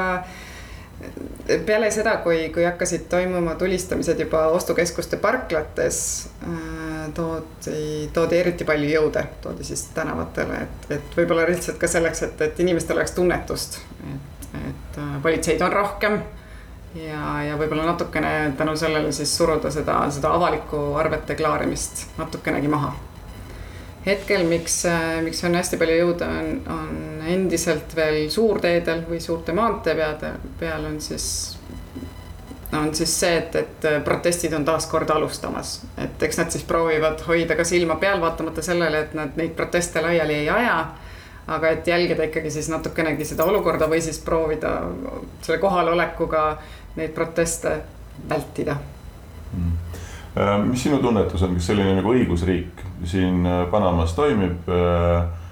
[1.66, 5.98] peale seda, kui, kui hakkasid toimuma tulistamised juba ostukeskuste parklates
[6.42, 12.24] äh,, toodi, toodi eriti palju jõude, toodi siis tänavatele, et, et võib-olla lihtsalt ka selleks,
[12.28, 13.80] et, et inimestel oleks tunnetust,
[14.14, 16.22] et, et äh, politseid on rohkem
[16.94, 22.94] ja, ja võib-olla natukene tänu sellele siis suruda seda, seda avalikku arvete klaarimist natukenegi maha.
[24.06, 24.82] hetkel, miks,
[25.24, 31.00] miks on hästi palju jõudu, on, on endiselt veel suurteedel või suurte maanteepeade peal on
[31.00, 31.26] siis
[32.74, 37.22] on siis see, et, et protestid on taas kord alustamas, et eks nad siis proovivad
[37.28, 40.78] hoida ka silma peal, vaatamata sellele, et nad neid proteste laiali ei aja.
[41.44, 44.70] Aga et jälgida ikkagi siis natukenegi seda olukorda või siis proovida
[45.44, 46.44] selle kohalolekuga
[46.96, 47.74] neid proteste
[48.30, 48.78] vältida.
[49.52, 49.74] Mm..
[50.40, 54.64] Äh, mis sinu tunnetus on, kas selline nagu õigusriik siin äh, Panamas toimib?
[54.72, 55.43] Äh,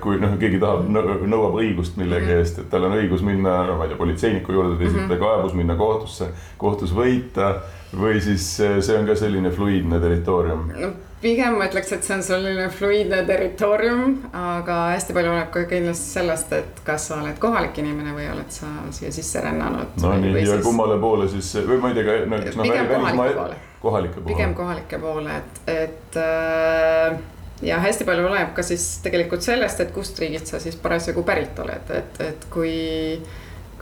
[0.00, 2.38] kui noh, keegi tahab, nõuab õigust millegi mhm.
[2.40, 5.26] eest, et tal on õigus minna, no ma ei tea, politseiniku juurde, esitada mm -hmm.
[5.26, 7.50] kaebus, minna kohtusse, kohtus võita
[7.96, 10.90] või siis see on ka selline fluiidne territoorium no,?
[11.20, 16.12] pigem ma ütleks, et see on selline fluiidne territoorium, aga hästi palju oleneb ka kindlasti
[16.18, 19.96] sellest, et kas sa oled kohalik inimene või oled sa siia sisse rännanud.
[20.02, 20.66] no või, nii või ja siis...
[20.66, 22.68] kummale poole siis või ma ei tea, no näiteks noh.
[22.68, 23.58] pigem kohalike poole.
[23.82, 24.28] kohalike poole.
[24.30, 27.18] pigem kohalike poole, et, et äh,
[27.62, 31.58] ja hästi palju oleneb ka siis tegelikult sellest, et kust riigist sa siis parasjagu pärit
[31.58, 32.74] oled, et, et kui,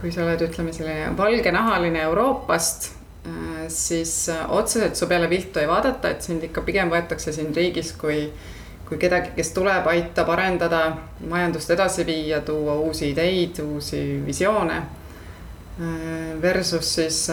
[0.00, 2.94] kui sa oled, ütleme selline valgenahaline Euroopast
[3.26, 7.50] Äh, siis äh, otseselt su peale viltu ei vaadata, et sind ikka pigem võetakse siin
[7.54, 8.28] riigis kui,
[8.86, 10.82] kui kedagi, kes tuleb, aitab arendada,
[11.26, 14.76] majandust edasi viia, tuua uusi ideid, uusi visioone.
[14.76, 17.24] Äh, versus siis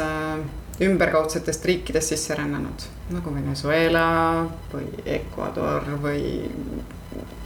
[0.82, 4.08] ümberkaudsetest riikidest sisse rännanud nagu Venezuela
[4.74, 6.50] või Ecuador või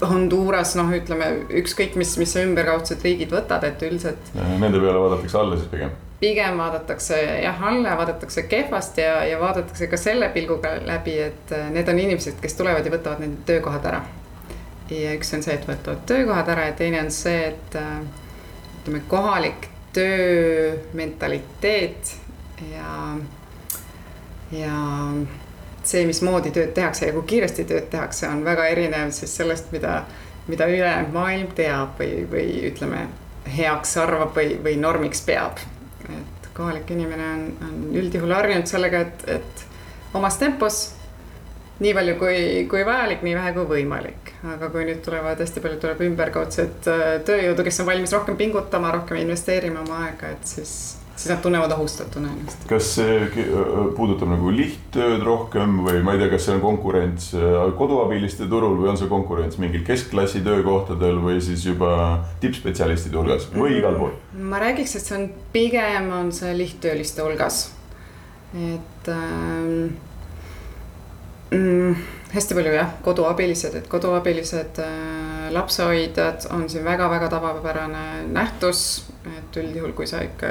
[0.07, 4.29] Honduras, noh, ütleme ükskõik, mis, mis sa ümberkaudsed riigid võtad, et üldiselt.
[4.35, 9.87] Nende peale vaadatakse alla siis pigem pigem vaadatakse jah alla, vaadatakse kehvasti ja, ja vaadatakse
[9.87, 13.85] ka selle pilguga läbi, et äh, need on inimesed, kes tulevad ja võtavad nende töökohad
[13.85, 14.01] ära.
[14.89, 18.01] ja üks on see, et võtavad töökohad ära ja teine on see, et äh,
[18.79, 22.26] ütleme, kohalik töömentaliteet
[22.73, 23.17] ja,
[24.51, 24.81] ja
[25.83, 30.01] see, mismoodi tööd tehakse ja kui kiiresti tööd tehakse, on väga erinev siis sellest, mida,
[30.47, 33.07] mida ülejäänud maailm teab või, või ütleme,
[33.57, 35.63] heaks arvab või, või normiks peab
[36.09, 39.65] et kohalik inimene on, on üldjuhul harjunud sellega, et, et
[40.17, 40.79] omas tempos
[41.83, 42.37] nii palju kui,
[42.69, 44.31] kui vajalik, nii vähe kui võimalik.
[44.53, 48.93] aga kui nüüd tulevad hästi palju tuleb ümberkaudset äh, tööjõudu, kes on valmis rohkem pingutama,
[48.95, 50.73] rohkem investeerima oma aega, et siis
[51.17, 52.65] siis nad tunnevad ohustatuna ennast.
[52.69, 53.45] kas see
[53.97, 58.77] puudutab nagu lihttööd rohkem või ma ei tea, kas see on konkurents äh, koduabiliste turul
[58.79, 61.93] või on see konkurents mingil keskklassi töökohtadel või siis juba
[62.43, 64.13] tippspetsialistide hulgas või igal pool?
[64.37, 67.63] ma räägiks, et see on pigem on see lihttööliste hulgas.
[68.53, 69.97] et ähm,
[71.51, 79.05] mm, hästi palju jah, koduabilised, et koduabilised äh, lapsehoidjad on siin väga-väga tavapärane nähtus.
[79.37, 80.49] Et üldjuhul, kui sa ikka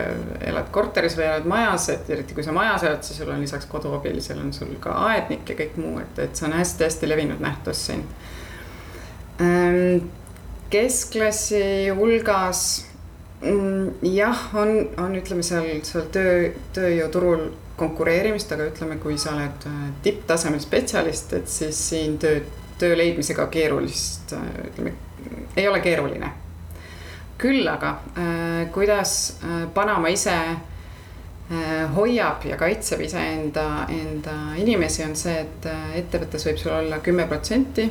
[0.48, 3.68] elad korteris või elad majas, et eriti kui sa majas elad, siis sul on lisaks
[3.70, 7.86] koduabilisel on sul ka aednik ja kõik muu, et, et see on hästi-hästi levinud nähtus
[7.88, 8.04] siin
[9.40, 10.10] ähm,.
[10.70, 12.62] keskklassi hulgas
[13.40, 19.68] mm, jah, on, on, ütleme seal, seal töö, tööjõuturul konkureerimist, aga ütleme, kui sa oled
[19.68, 22.40] äh, tipptasemel spetsialist, et siis siin töö,
[22.80, 24.94] töö leidmisega keerulist, äh, ütleme,
[25.56, 26.32] ei ole keeruline.
[27.38, 29.36] Küll aga äh, kuidas
[29.74, 30.36] Panama ise
[31.94, 35.68] hoiab ja kaitseb iseenda, enda inimesi, on see, et
[36.00, 37.84] ettevõttes võib sul olla kümme protsenti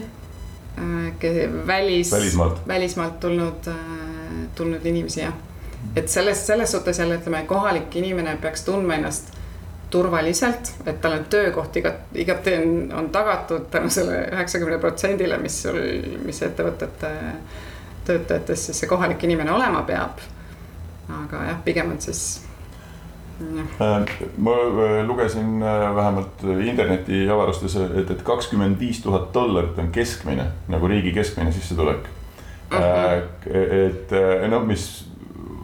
[1.68, 3.70] välis, välismaalt, välismaalt tulnud,
[4.60, 5.34] tulnud inimesi, jah.
[5.96, 9.32] et selles, selles suhtes jälle ütleme, kohalik inimene peaks tundma ennast
[9.90, 15.62] turvaliselt, et tal on töökoht igat, igati on, on tagatud tänu sellele üheksakümne protsendile, mis
[15.64, 15.80] sul,
[16.26, 17.12] mis ettevõtete
[18.06, 20.20] töötajatest siis see kohalik inimene olema peab.
[21.22, 22.42] aga jah, pigem on siis
[23.42, 30.48] äh, ma äh, lugesin äh, vähemalt internetiavarustes, et, et kakskümmend viis tuhat dollarit on keskmine
[30.68, 32.08] nagu riigi keskmine sissetulek.
[32.72, 32.82] Mhm.
[32.82, 33.56] -huh.
[33.86, 34.12] et
[34.50, 35.06] noh, mis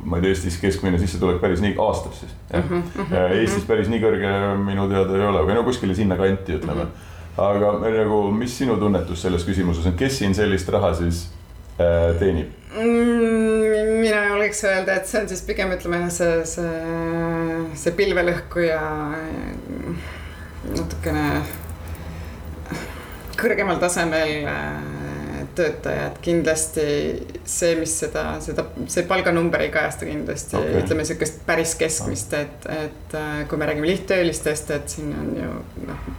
[0.05, 2.83] ma ei tea, Eestis keskmine sissetulek päris nii aastas siis mm.
[2.97, 3.15] -hmm.
[3.37, 4.31] Eestis päris nii kõrge
[4.65, 6.89] minu teada ei ole või no kuskile sinnakanti ütleme mm.
[6.89, 7.43] -hmm.
[7.45, 11.27] aga nagu, mis sinu tunnetus selles küsimuses on, kes siin sellist raha siis
[12.19, 14.01] teenib mm,?
[14.01, 16.71] mina julgeks öelda, et see on siis pigem ütleme see, see,
[17.77, 18.79] see pilvelõhkuja
[20.71, 21.25] natukene
[23.41, 26.87] kõrgemal tasemel äh, töötajad, kindlasti
[27.43, 32.67] see, mis seda, seda, see palganumber ei kajasta kindlasti okay., ütleme sihukest päris keskmist, et,
[32.71, 35.55] et äh, kui me räägime lihttöölistest, et siin on ju
[35.87, 36.11] noh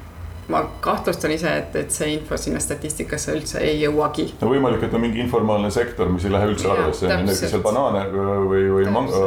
[0.52, 4.26] ma kahtlustan ise, et, et see info sinna statistikasse üldse ei jõuagi.
[4.40, 8.04] no võimalik, et on mingi informaalne sektor, mis ei lähe üldse arvesse, kes seal banaane
[8.12, 9.22] või, või manga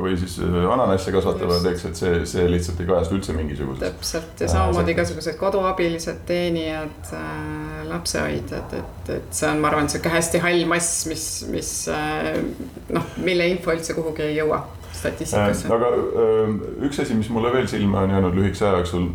[0.00, 3.82] või siis äh, ananasse kasvatavad, eks, et see, see lihtsalt ei kajasta üldse mingisuguses.
[3.84, 4.44] täpselt.
[4.44, 10.42] Ja samamoodi igasugused koduabilised, teenijad äh,, lapsehoidjad, et, et see on, ma arvan, sihuke hästi
[10.44, 12.32] hall mass, mis, mis äh,
[12.96, 14.64] noh, mille info üldse kuhugi ei jõua
[14.96, 15.68] statistikasse.
[15.68, 15.76] äh,.
[15.76, 15.92] aga
[16.24, 19.10] äh, üks asi, mis mulle veel silma on jäänud lühikese aja jooksul,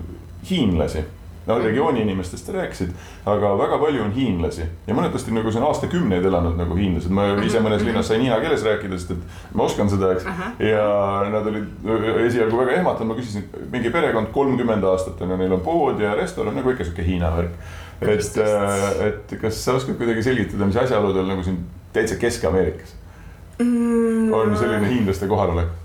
[0.49, 1.05] hiinlasi
[1.47, 2.91] no regiooni inimestest rääkisid,
[3.29, 7.61] aga väga palju on hiinlasi ja mõnedasti nagu siin aastakümneid elanud nagu hiinlased, ma ise
[7.61, 7.91] mõnes mhm.
[7.91, 10.27] linnas sain hiina keeles rääkida, sest et ma oskan seda, eks.
[10.65, 10.89] ja
[11.33, 11.89] nad olid
[12.25, 16.15] esialgu väga ehmatanud, ma küsisin, mingi perekond kolmkümmend aastat on ja neil on pood ja
[16.17, 17.57] restoran nagu ikka sihuke Hiina värk.
[18.01, 21.61] et, äh, et kas sa oskad kuidagi selgitada, mis asjaoludel nagu siin
[21.95, 22.95] täitsa Kesk-Ameerikas
[23.59, 24.33] mm.
[24.33, 25.84] on selline hiinlaste kohalolek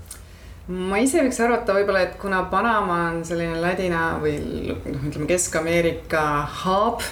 [0.71, 4.37] ma ise võiks arvata võib-olla, et kuna Panama on selline ladina või
[4.71, 6.23] noh, ütleme Kesk-Ameerika
[6.63, 7.03] hub,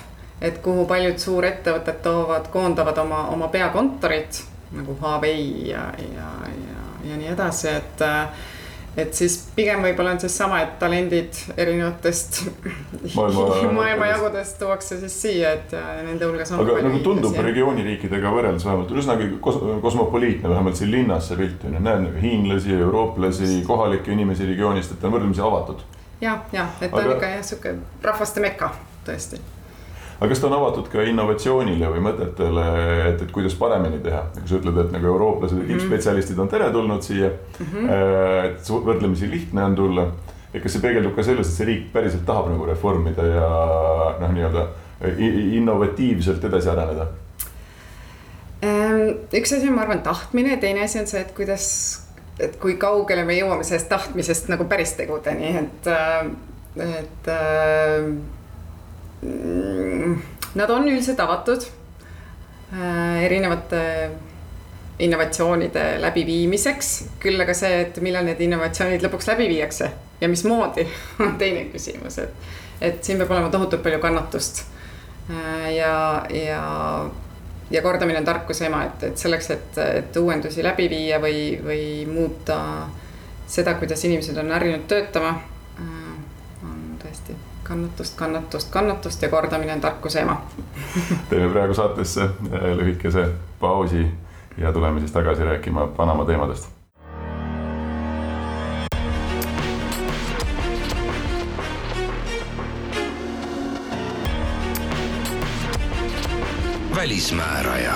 [0.42, 4.44] et kuhu paljud suurettevõtted toovad, koondavad oma, oma peakontorid
[4.78, 8.04] nagu Huawei ja, ja, ja, ja nii edasi, et
[9.02, 12.42] et siis pigem võib-olla on seesama, et talendid erinevatest
[13.18, 13.46] maailma,
[13.78, 15.76] maailmajagudest tuuakse siis siia, et
[16.08, 16.64] nende hulgas on.
[16.64, 21.64] aga nagu tundub regiooni riikidega võrreldes vähemalt üsnagi kos kosmopoliitne, vähemalt siin linnas see pilt
[21.68, 25.86] on ju, näed nagu hiinlasi, eurooplasi, kohalikke inimesi regioonist, et ta on võrdlemisi avatud.
[26.22, 27.06] ja, ja, et ta aga...
[27.06, 28.74] on ikka jah, sihuke rahvaste meka
[29.08, 29.42] tõesti
[30.20, 32.66] aga kas ta on avatud ka innovatsioonile või mõtetele,
[33.10, 35.80] et, et kuidas paremini teha, nagu sa ütled, et nagu eurooplased ja mm -hmm.
[35.80, 37.66] tippspetsialistid on teretulnud siia mm.
[37.66, 37.90] -hmm.
[38.46, 40.08] et võrdlemisi lihtne on tulla.
[40.54, 43.50] et kas see peegeldub ka selles, et see riik päriselt tahab nagu reformida ja
[44.20, 44.68] noh, nii-öelda
[45.56, 47.06] innovatiivselt edasi areneda?
[48.62, 52.08] Ehm, üks asi on, ma arvan, tahtmine, teine asi on see, et kuidas,
[52.40, 55.88] et kui kaugele me jõuame sellest tahtmisest nagu päris tegudeni, et,
[56.76, 57.32] et
[58.00, 58.39] Mm,
[59.22, 61.66] nad on üldiselt avatud
[62.74, 63.82] äh, erinevate
[65.00, 66.92] innovatsioonide läbiviimiseks,
[67.24, 70.86] küll aga see, et millal need innovatsioonid lõpuks läbi viiakse ja mismoodi,
[71.26, 72.52] on teine küsimus, et,
[72.82, 74.64] et siin peab olema tohutult palju kannatust.
[75.30, 75.94] Äh, ja,
[76.34, 76.64] ja,
[77.72, 81.86] ja kordamine on tarkuse ema, et, et selleks, et, et uuendusi läbi viia või, või
[82.10, 82.60] muuta
[83.50, 85.38] seda, kuidas inimesed on harjunud töötama
[87.70, 90.42] kannatust, kannatust, kannatust ja kordamine on tarkuse ema
[91.30, 93.30] teeme praegu saatesse äh, lühikese
[93.60, 94.08] pausi
[94.58, 96.70] ja tuleme siis tagasi rääkima Panama teemadest.
[106.96, 107.94] välismääraja.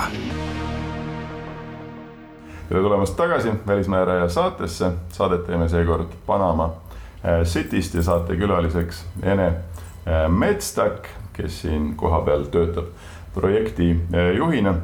[2.68, 6.83] tere tulemast tagasi Välismääraja saatesse, saadet teeme seekord Panama
[7.44, 9.52] Cityst ja saatekülaliseks Ene
[10.28, 12.90] Metstak, kes siin kohapeal töötab
[13.34, 13.94] projekti
[14.36, 14.74] juhina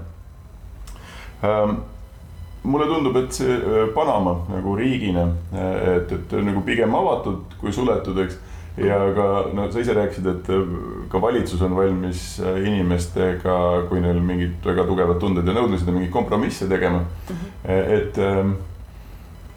[2.63, 3.59] mulle tundub, et see
[3.95, 8.41] Panama nagu riigina, et, et nagu pigem avatud kui suletud, eks
[8.81, 10.75] ja ka no sa ise rääkisid, et äh,
[11.11, 13.57] ka valitsus on valmis äh, inimestega,
[13.91, 17.37] kui neil mingid väga tugevad tunded ja nõudmised on mingeid kompromisse tegema mm.
[17.37, 17.81] -hmm.
[17.97, 18.53] et ähm,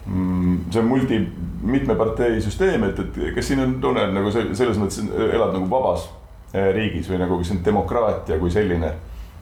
[0.03, 1.19] see on multi,
[1.63, 6.09] mitme partei süsteem, et, et kas siin on tunne nagu selles mõttes elad nagu vabas
[6.53, 8.93] riigis või nagu, see on demokraatia kui selline.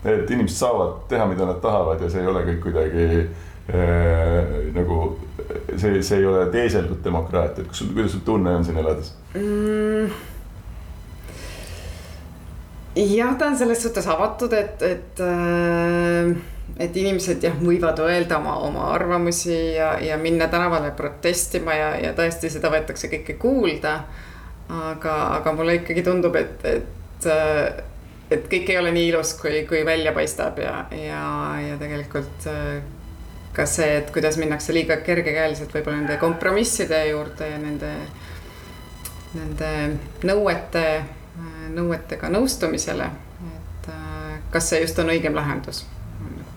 [0.06, 3.08] et inimesed saavad teha, mida nad tahavad ja see ei ole kõik kuidagi
[3.70, 5.02] äh, nagu
[5.78, 9.14] see, see ei ole teeseldud demokraatia, et kas sul, kuidas sul tunne on siin elades
[9.36, 10.10] mm.?
[12.96, 16.34] jah, ta on selles suhtes avatud, et, et, äh,
[16.80, 22.14] et inimesed jah, võivad öelda oma, oma arvamusi ja, ja minna tänavale protestima ja, ja
[22.18, 24.02] tõesti seda võetakse kõike kuulda.
[24.72, 27.26] aga, aga mulle ikkagi tundub, et, et,
[28.32, 31.24] et kõik ei ole nii ilus, kui, kui välja paistab ja, ja,
[31.60, 32.82] ja tegelikult äh,
[33.54, 37.92] ka see, et kuidas minnakse liiga kergekäeliselt võib-olla nende kompromisside juurde ja nende,
[39.36, 39.72] nende
[40.28, 40.86] nõuete,
[41.76, 43.10] nõuetega nõustumisele.
[43.52, 45.84] et äh, kas see just on õigem lahendus,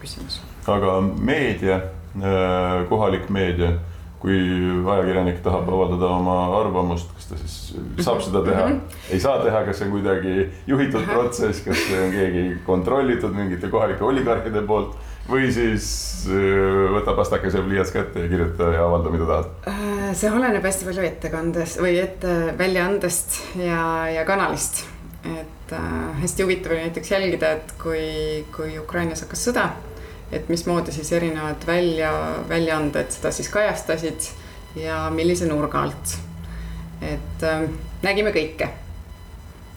[0.05, 0.41] küsimus.
[0.67, 1.81] aga meedia,
[2.21, 3.75] äh, kohalik meedia,
[4.25, 4.37] kui
[4.89, 7.57] ajakirjanik tahab avaldada oma arvamust, kas ta siis
[8.07, 9.11] saab seda teha mm, -hmm.
[9.13, 13.69] ei saa teha, kas see on kuidagi juhitud protsess, kas see on keegi kontrollitud mingite
[13.69, 14.97] kohalike oligarhide poolt
[15.29, 15.87] või siis
[16.29, 19.53] äh, võta pastakese ja pliiats kätte ja kirjuta ja avalda, mida tahad?
[19.69, 24.87] Äh, see oleneb hästi palju ettekandest või ette väljaandest ja, ja kanalist.
[25.25, 29.69] et äh, hästi huvitav oli näiteks jälgida, et kui, kui Ukrainas hakkas sõda,
[30.35, 32.13] et mismoodi siis erinevad välja,
[32.49, 34.31] väljaanded seda siis kajastasid
[34.77, 36.17] ja millise nurga alt.
[37.03, 37.69] et äh,
[38.03, 38.71] nägime kõike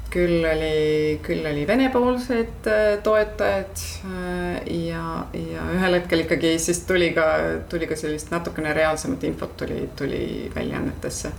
[0.09, 7.11] küll oli, küll oli Vene-poolsed äh, toetajad äh, ja, ja ühel hetkel ikkagi siis tuli
[7.15, 7.27] ka,
[7.69, 10.23] tuli ka sellist natukene reaalsemat infot tuli, tuli
[10.55, 11.31] väljaannetesse.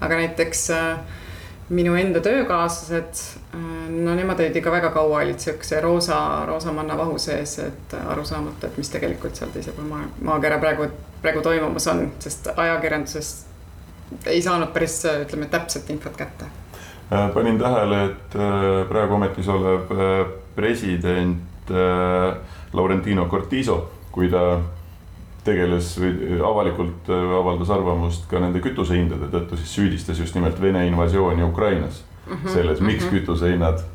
[0.00, 0.98] aga näiteks äh,
[1.68, 3.20] minu enda töökaaslased,
[3.92, 8.70] no nemad olid ikka väga kaua olid siukse roosa, roosa mannavahu sees, et aru saamata,
[8.70, 10.88] et mis tegelikult seal teisel pool maa, maakera praegu,
[11.22, 13.34] praegu toimumas on, sest ajakirjanduses
[14.26, 16.48] ei saanud päris, ütleme, täpset infot kätte.
[17.12, 20.26] Äh, panin tähele, et äh, praegu ametis olev äh,
[20.56, 21.44] president
[22.72, 24.58] Laurentino Cortizo, kui ta
[25.48, 31.44] tegeles või avalikult avaldas arvamust ka nende kütusehindade tõttu, siis süüdistas just nimelt Vene invasiooni
[31.48, 32.34] Ukrainas mm.
[32.34, 33.20] -hmm, selles, miks mm -hmm.
[33.20, 33.86] kütusehinnad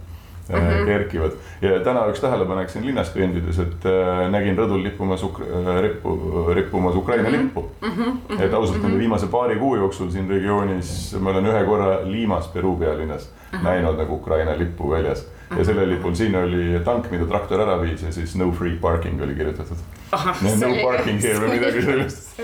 [0.50, 0.86] mm -hmm.
[0.86, 1.32] kerkivad.
[1.62, 6.20] ja täna üks tähelepanek siin linnas kõndides, et äh, nägin rõdul lippumas Ukra-, äh, rippu,
[6.54, 7.42] rippumas Ukraina mm -hmm.
[7.42, 7.90] lippu mm.
[7.90, 8.42] -hmm.
[8.42, 8.88] et ausalt mm -hmm.
[8.88, 13.60] nende viimase paari kuu jooksul siin regioonis ma olen ühe korra Liimas, Peruu pealinnas mm
[13.60, 13.64] -hmm.
[13.64, 15.28] näinud nagu Ukraina lippu väljas.
[15.58, 19.22] Ja sellel lipul, siin oli tank, mida traktor ära viis ja siis no free parking
[19.22, 19.78] oli kirjutatud.
[20.14, 22.40] no parking here või midagi sellist.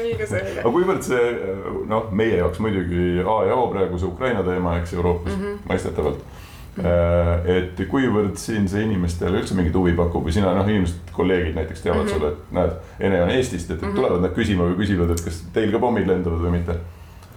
[0.60, 1.32] aga kuivõrd see
[1.89, 5.65] noh, meie jaoks muidugi A ja O praegu see Ukraina teema, eks Euroopas mm -hmm.
[5.72, 6.24] mõistetavalt
[6.80, 11.58] Äh, et kuivõrd siin see inimestele üldse mingit huvi pakub või sina noh, inimesed, kolleegid
[11.58, 12.13] näiteks teavad mm -hmm.
[12.13, 13.95] sulle, et näed, Ene on Eestist, et mm -hmm.
[13.95, 16.78] tulevad nad küsima või küsivad, et kas teil ka pommid lendavad või mitte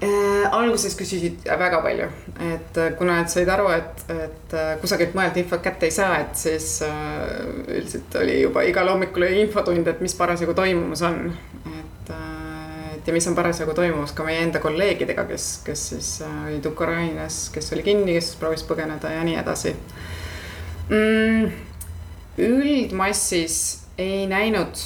[0.02, 0.46] äh,?
[0.52, 2.08] alguses küsisid väga palju,
[2.42, 6.18] et äh, kuna nad said aru, et, et äh, kusagilt mujalt infot kätte ei saa,
[6.24, 7.26] et siis äh,
[7.68, 11.32] üldiselt oli juba igal hommikul oli infotund, et mis parasjagu toimumas on.
[11.72, 12.32] et äh,
[13.02, 16.66] et ja mis on parasjagu toimumas ka meie enda kolleegidega, kes, kes siis äh, olid
[16.70, 19.74] Ukrainas, kes oli kinni, kes proovis põgeneda ja nii edasi
[20.88, 21.48] mm,.
[22.38, 23.56] üldmassis
[23.98, 24.78] ei näinud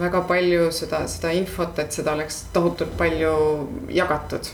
[0.00, 3.32] väga palju seda, seda infot, et seda oleks tohutult palju
[3.88, 4.50] jagatud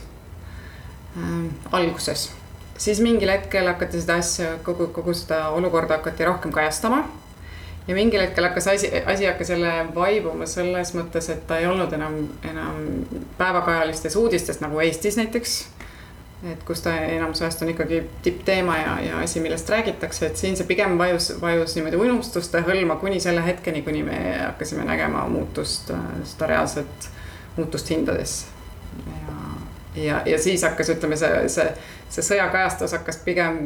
[1.17, 2.31] äh, alguses
[2.83, 7.03] siis mingil hetkel hakati seda asja, kogu, kogu seda olukorda hakati rohkem kajastama
[7.87, 11.93] ja mingil hetkel hakkas asi, asi hakkas jälle vaibuma selles mõttes, et ta ei olnud
[11.93, 12.83] enam, enam
[13.39, 15.57] päevakajalistes uudistes nagu Eestis näiteks.
[16.51, 20.57] Et kus ta enamus ajast on ikkagi tippteema ja, ja asi, millest räägitakse, et siin
[20.59, 25.93] see pigem vajus, vajus niimoodi unustuste hõlma kuni selle hetkeni, kuni me hakkasime nägema muutust,
[26.33, 27.11] seda reaalset
[27.57, 28.47] muutust hindades.
[29.07, 29.37] ja,
[30.03, 31.69] ja, ja siis hakkas, ütleme, see, see,
[32.11, 33.61] see sõjakajastus hakkas pigem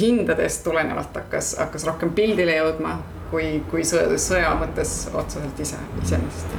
[0.00, 2.96] hindadest tulenevalt hakkas, hakkas rohkem pildile jõudma,
[3.30, 6.58] kui, kui sõja, sõja mõttes otseselt ise, iseenesest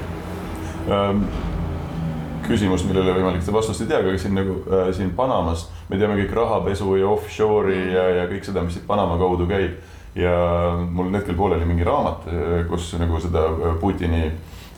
[0.92, 1.28] ähm,.
[2.48, 6.18] Küsimus, millele võimalik seda vastust ei tea, aga siin nagu äh, siin Panamas me teame
[6.20, 9.80] kõik rahapesu ja offshore'i ja, ja kõik seda, mis siit Panama kaudu käib.
[10.16, 10.34] ja
[10.78, 14.32] mul on hetkel pooleli mingi raamat, äh, kus nagu seda äh, Putini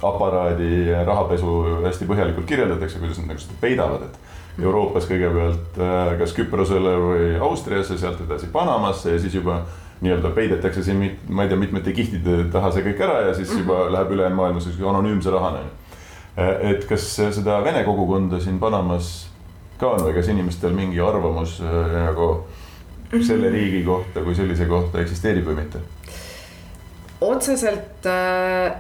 [0.06, 5.80] aparaadi rahapesu hästi põhjalikult kirjeldatakse, kuidas nad nagu seda peidavad, et Euroopas kõigepealt
[6.20, 9.64] kas Küprosele või Austriasse, sealt edasi Panamasse ja siis juba
[10.02, 13.86] nii-öelda peidetakse siin, ma ei tea, mitmete kihtide taha see kõik ära ja siis juba
[13.86, 13.96] mhm.
[13.96, 15.64] läheb ülejäänud maailmas anonüümse rahana.
[16.36, 19.28] Et kas seda vene kogukonda siin Panamas
[19.80, 22.30] ka on või kas inimestel mingi arvamus nagu
[23.12, 23.56] selle mhm.
[23.56, 25.84] riigi kohta kui sellise kohta eksisteerib või mitte?
[27.22, 28.76] otseselt äh,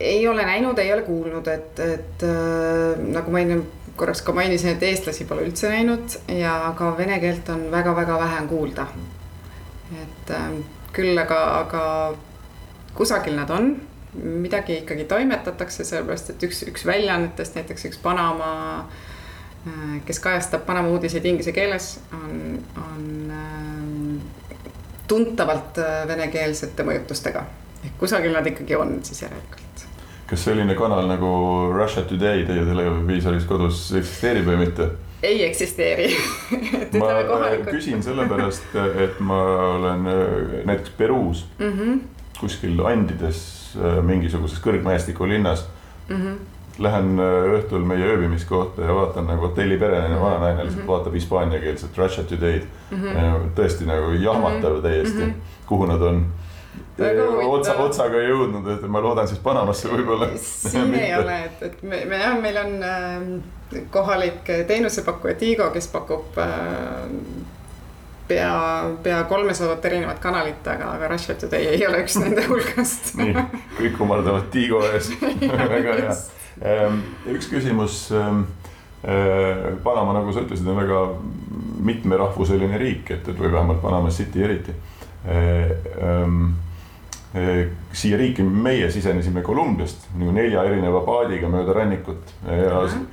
[0.00, 3.60] ei ole näinud, ei ole kuulnud, et, et äh, nagu ma enne
[3.96, 8.42] korraks ka mainisin, et eestlasi pole üldse näinud ja ka vene keelt on väga-väga vähe
[8.48, 8.86] kuulda.
[10.02, 10.50] et äh,
[10.92, 11.82] küll aga, aga
[12.94, 13.74] kusagil nad on,
[14.14, 18.50] midagi ikkagi toimetatakse, sellepärast et üks, üks väljaannetest, näiteks üks Panama
[18.80, 24.60] äh,, kes kajastab Panama uudiseid inglise keeles, on, on äh,
[25.08, 27.46] tuntavalt äh, venekeelsete mõjutustega.
[27.84, 29.70] ehk kusagil nad ikkagi on siis järelikult
[30.30, 31.30] kas selline kanal nagu
[31.74, 34.90] Russia Today teie televiisoris kodus eksisteerib või mitte?
[35.26, 36.06] ei eksisteeri
[37.00, 37.10] ma
[37.66, 38.70] küsin sellepärast,
[39.04, 39.40] et ma
[39.74, 40.06] olen
[40.68, 41.98] näiteks Peruus mm -hmm.
[42.40, 43.42] Kuskil Andides
[43.76, 45.66] äh, mingisuguses kõrgmäestikulinnas
[46.08, 46.16] mm.
[46.16, 46.40] -hmm.
[46.80, 50.24] Lähen äh, õhtul meie ööbimiskohta ja vaatan nagu hotellipereline mm -hmm.
[50.24, 50.92] vananaine lihtsalt mm -hmm.
[50.92, 53.02] vaatab hispaaniakeelset Russia Today'd mm.
[53.02, 53.50] -hmm.
[53.56, 54.82] tõesti nagu jahmatav mhm.
[54.82, 55.66] täiesti mm, -hmm.
[55.66, 56.26] kuhu nad on
[57.48, 60.28] otsa, otsaga jõudnud, et ma loodan siis Panamasse võib-olla.
[60.70, 65.88] siin ei ole, et, et me, me jah, meil on äh, kohalik teenusepakkuja Tigo, kes
[65.88, 66.50] pakub äh,
[68.30, 68.54] pea,
[69.02, 73.34] pea kolmesadat erinevat kanalit, aga, aga Russia Today ei ole üks nende hulgast nii,
[73.80, 75.12] kõik kummardavad Tigo ees
[75.74, 76.16] väga hea.
[76.60, 77.02] Ähm,
[77.34, 78.06] üks küsimus.
[78.14, 78.46] Ähm,
[79.04, 81.04] äh, Panama, nagu sa ütlesid, on väga
[81.80, 84.74] mitmerahvuseline riik, et, et või vähemalt Panama City eriti
[85.24, 85.70] äh,
[86.00, 86.50] ähm,
[87.30, 93.04] Eh, siia riiki meie sisenesime Kolumbiast nagu nelja erineva paadiga mööda rannikut ja mm, -hmm.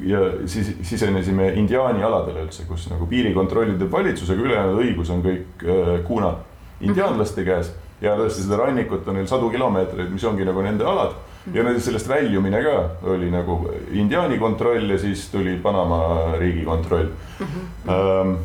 [0.00, 5.24] Ja siis sisenesime indiaani aladele üldse, kus nagu piirikontrolli teeb valitsus, aga ülejäänud õigus on
[5.24, 6.34] kõik äh, kuna
[6.80, 7.72] indiaanlaste käes.
[8.00, 11.16] ja tõesti seda rannikut on neil sadu kilomeetreid, mis ongi nagu nende alad
[11.54, 12.76] ja sellest väljumine ka
[13.10, 13.58] oli nagu
[13.90, 17.08] indiaani kontroll ja siis tuli Panama riigi kontroll
[17.40, 17.46] mm.
[17.46, 18.36] -hmm.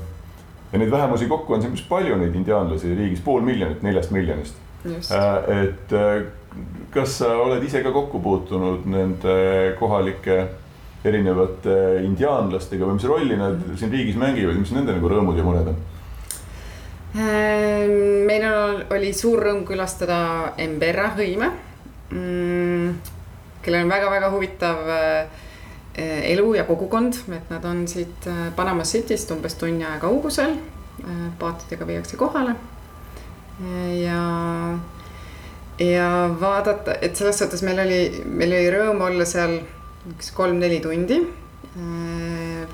[0.73, 4.55] Ja neid vähemusi kokku on siin päris palju, neid indiaanlasi riigis, pool miljonit neljast miljonist
[4.85, 6.25] Äh, et äh,
[6.91, 9.35] kas sa oled ise ka kokku puutunud nende
[9.79, 10.47] kohalike
[11.09, 13.77] erinevate indiaanlastega või mis rolli nad mm.
[13.79, 15.79] siin riigis mängivad, mis nende nagu rõõmud ja mured on?
[17.13, 17.87] Äh,
[18.27, 18.45] meil
[18.93, 20.19] oli suur rõõm külastada
[20.63, 21.51] Embera hõime
[22.09, 22.93] mm,,
[23.63, 24.85] kellel on väga-väga huvitav
[25.93, 28.25] elu ja kogukond, et nad on siit
[28.57, 30.55] Panama Cityst umbes tunni aja kaugusel.
[31.37, 32.55] paatidega viiakse kohale
[34.03, 34.77] ja,
[35.79, 39.59] ja vaadata, et selles suhtes meil oli, meil oli rõõm olla seal
[40.11, 41.21] üks kolm-neli tundi.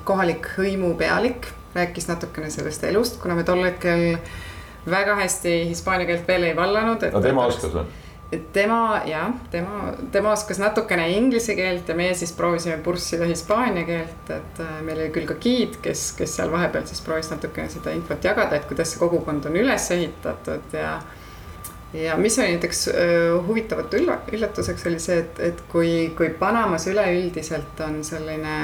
[0.03, 4.17] kohalik hõimupealik rääkis natukene sellest elust, kuna me tol hetkel
[4.89, 7.05] väga hästi hispaania keelt veel ei vallanud.
[7.13, 7.86] no tema oskas või?
[8.53, 14.30] tema jah, tema, tema oskas natukene inglise keelt ja meie siis proovisime purssida hispaania keelt,
[14.30, 17.93] et äh, meil oli küll ka giid, kes, kes seal vahepeal siis proovis natukene seda
[17.97, 20.99] infot jagada, et kuidas see kogukond on üles ehitatud ja.
[21.94, 22.90] Ja mis oli näiteks
[23.48, 28.58] huvitavalt ülla, üllatuseks oli see, et, et kui, kui Panamas üleüldiselt on selline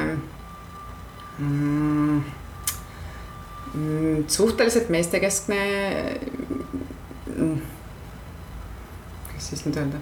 [1.39, 2.19] mm,
[3.73, 5.61] mm, suhteliselt meestekeskne
[7.35, 7.55] mm,
[9.35, 9.99] kuidas siis nüüd öelda,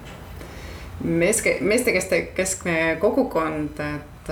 [1.04, 4.32] meeske, meestekeste keskne kogukond, et,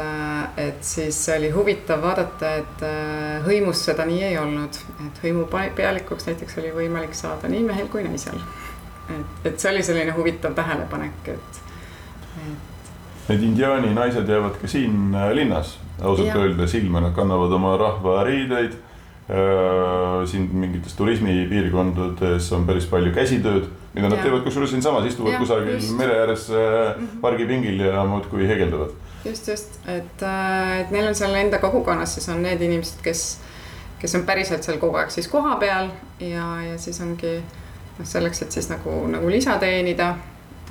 [0.58, 4.78] et siis oli huvitav vaadata, et äh, hõimus seda nii ei olnud,
[5.08, 8.40] et hõimu pealikuks näiteks oli võimalik saada nii mehel kui naisel.
[9.20, 11.62] Et, et see oli selline huvitav tähelepanek, et,
[12.42, 12.70] et.
[13.30, 18.24] Need indiaani naised jäävad ka siin äh, linnas ausalt öeldes ilma, nad kannavad oma rahva
[18.24, 18.80] riideid
[19.32, 24.26] Äh, siin mingites turismipiirkondades on päris palju käsitööd, mida nad ja.
[24.26, 25.94] teevad kusjuures siinsamas, istuvad ja, kusagil just.
[25.96, 27.22] mere ääres mm -hmm.
[27.22, 28.90] pargipingil ja muudkui heegeldavad.
[29.26, 30.24] just, just, et,
[30.82, 33.40] et neil on seal enda kogukonnas siis on need inimesed, kes,
[34.00, 35.90] kes on päriselt seal kogu aeg siis kohapeal
[36.20, 37.44] ja, ja siis ongi
[38.04, 40.16] selleks, et siis nagu, nagu lisa teenida.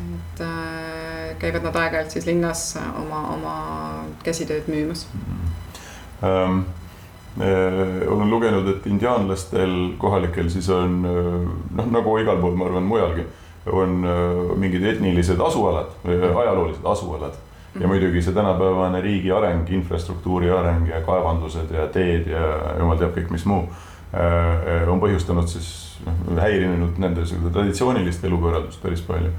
[0.00, 3.56] et äh, käivad nad aeg-ajalt siis linnas oma, oma
[4.24, 5.20] käsitööd müümas mm.
[5.20, 5.48] -hmm.
[6.22, 6.64] Um
[7.38, 10.96] Äh, olen lugenud, et indiaanlastel kohalikel siis on
[11.76, 13.22] noh, nagu igal pool, ma arvan, mujalgi
[13.70, 17.36] on äh, mingid etnilised asualad, ajaloolised asualad
[17.74, 17.88] ja mhm.
[17.92, 22.42] muidugi see tänapäevane riigi areng, infrastruktuuri areng ja kaevandused ja teed ja
[22.80, 23.68] jumal teab kõik, mis muu.
[24.10, 29.30] Äh, on põhjustanud siis noh, häirinud nende seda traditsioonilist elukorraldust päris palju.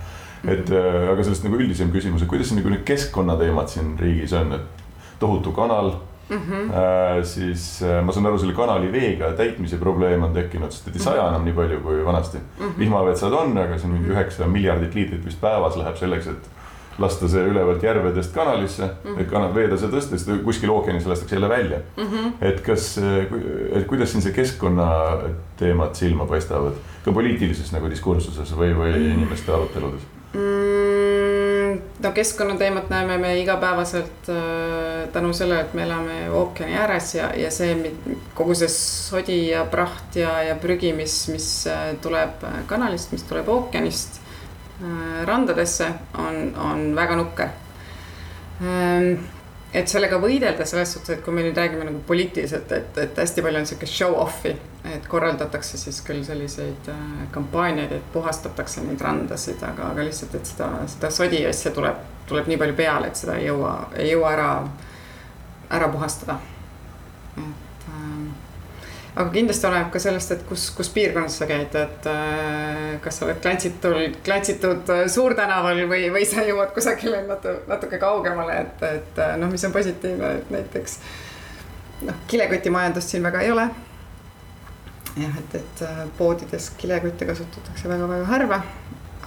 [0.48, 4.56] et äh, aga sellest nagu üldisem küsimus, et kuidas nagu need keskkonnateemad siin riigis on,
[4.56, 4.88] et
[5.20, 5.94] tohutu kanal
[6.32, 6.72] Mm -hmm.
[6.72, 10.96] äh, siis äh, ma saan aru, selle kanali veega täitmise probleem on tekkinud, sest et
[10.96, 12.66] ei saja enam nii palju kui vanasti mm.
[12.66, 12.80] -hmm.
[12.80, 16.50] vihmavetsad on, aga siin mingi üheksa miljardit liitrit vist päevas läheb selleks, et
[17.02, 19.30] lasta see ülevalt järvedest kanalisse mm, -hmm.
[19.32, 22.04] kanal veetase tõsta, siis kuskil ookeanis lastakse jälle välja mm.
[22.04, 22.32] -hmm.
[22.42, 22.96] et kas,
[23.72, 26.74] et kuidas siin see keskkonnateemad silma paistavad
[27.06, 29.14] ka poliitilises nagu diskursuses või, või mm -hmm.
[29.18, 30.02] inimeste aruteludes
[30.34, 30.82] mm,?
[32.04, 37.52] no keskkonnateemat näeme me igapäevaselt äh, tänu sellele, et me elame ookeani ääres ja, ja
[37.52, 37.94] see
[38.36, 43.50] kogu see sodi ja praht ja, ja prügi, mis, mis äh, tuleb kanalist, mis tuleb
[43.50, 44.21] ookeanist
[45.26, 47.54] randadesse, on, on väga nukker.
[48.62, 49.14] Ähm,
[49.74, 53.44] et sellega võidelda selles suhtes, et kui me nüüd räägime nagu poliitiliselt, et, et hästi
[53.46, 54.54] palju on sihukest show-off'i,
[54.92, 57.02] et korraldatakse siis küll selliseid äh,
[57.32, 62.52] kampaaniaid, et puhastatakse neid randasid, aga, aga lihtsalt, et seda, seda sodi asja tuleb, tuleb
[62.52, 64.54] nii palju peale, et seda ei jõua, ei jõua ära,
[65.80, 66.40] ära puhastada.
[67.38, 67.71] et
[69.16, 73.26] aga kindlasti oleneb ka sellest, et kus, kus piirkonnas sa käid, et äh, kas sa
[73.28, 79.20] oled klantsitul, klantsitud äh, Suurtänaval või, või sa jõuad kusagile natu, natuke kaugemale, et, et
[79.20, 80.98] äh, noh, mis on positiivne, et näiteks
[82.08, 83.68] noh, kilekotimajandust siin väga ei ole.
[85.20, 85.84] jah, et, et
[86.18, 88.62] poodides kilekotte kasutatakse väga-väga harva.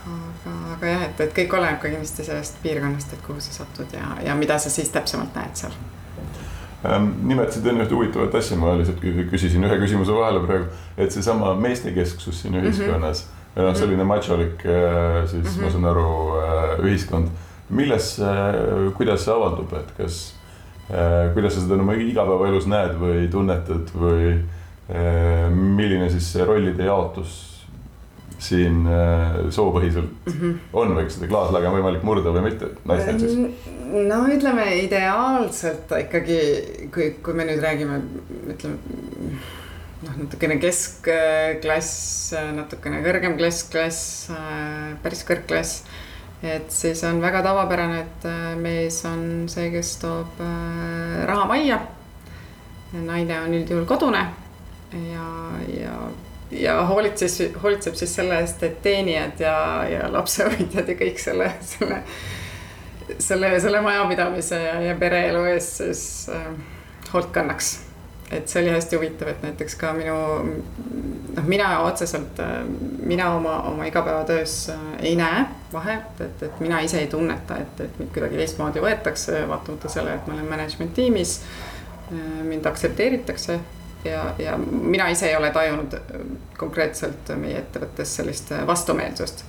[0.05, 3.93] aga, aga jah, et, et kõik oleneb ka kindlasti sellest piirkonnast, et kuhu sa satud
[3.93, 5.77] ja, ja mida sa siis täpsemalt näed seal
[6.85, 10.69] nimetasid enne ühte huvitavat asja, ma lihtsalt küsisin ühe küsimuse vahele praegu,
[11.01, 13.31] et seesama meestekesksus siin ühiskonnas mm.
[13.55, 13.69] -hmm.
[13.69, 15.65] noh, selline macholik äh, siis mm -hmm.
[15.65, 16.09] ma saan aru
[16.41, 17.29] äh, ühiskond,
[17.71, 18.21] milles,
[18.97, 20.35] kuidas see avaldub, et kas,
[21.35, 24.35] kuidas sa seda oma igapäevaelus näed või tunnetad või
[25.51, 27.55] milline siis see rollide jaotus
[28.45, 30.55] siin äh, soopõhiselt mm -hmm.
[30.73, 33.37] on või kas seda klaaslaga on võimalik murda või mitte naistel siis?
[33.95, 36.39] No ütleme ideaalselt ikkagi,
[36.95, 38.01] kui, kui me nüüd räägime,
[38.51, 38.79] ütleme
[40.05, 44.31] noh, natukene keskklass, natukene kõrgem klass,
[45.05, 45.85] päris kõrgklass.
[46.45, 48.27] et siis on väga tavapärane, et
[48.61, 51.81] mees on see, kes toob äh, raha majja.
[52.93, 54.27] naine on üldjuhul kodune
[54.93, 55.31] ja,
[55.73, 55.97] ja
[56.55, 59.57] ja hoolitses, hoolitseb siis selle eest, et teenijad ja,
[59.91, 62.03] ja lapsehoidjad ja kõik selle, selle,
[63.19, 66.47] selle, selle majapidamise ja, ja pereelu eest siis äh,
[67.13, 67.81] hoolt kannaks.
[68.33, 70.15] et see oli hästi huvitav, et näiteks ka minu,
[71.37, 72.55] noh, mina otseselt, äh,
[73.07, 77.81] mina oma, oma igapäevatöös äh, ei näe vahet, et, et mina ise ei tunneta, et,
[77.85, 81.37] et mind kuidagi teistmoodi võetakse, vaatamata sellele, et ma olen management tiimis.
[82.09, 83.61] Äh, mind aktsepteeritakse
[84.05, 85.95] ja, ja mina ise ei ole tajunud
[86.59, 89.45] konkreetselt meie ettevõttes sellist vastumeelsust.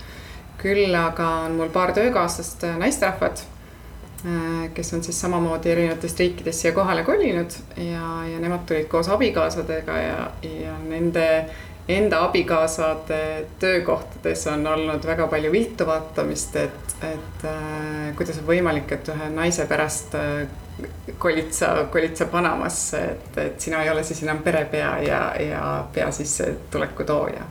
[0.65, 3.45] Küll aga on mul paar töökaaslast äh, naisterahvad,
[4.73, 9.97] kes on siis samamoodi erinevatest riikidest siia kohale kolinud ja, ja nemad tulid koos abikaasadega
[10.01, 11.27] ja, ja nende
[11.87, 18.89] enda abikaasade töökohtades on olnud väga palju viltu vaatamist, et, et äh, kuidas on võimalik,
[18.91, 20.47] et ühe naise pärast äh,
[21.21, 25.61] kolid sa, kolid sa Panamasse, et, et sina ei ole siis enam perepea ja, ja
[25.93, 27.45] pea sissetuleku tooja.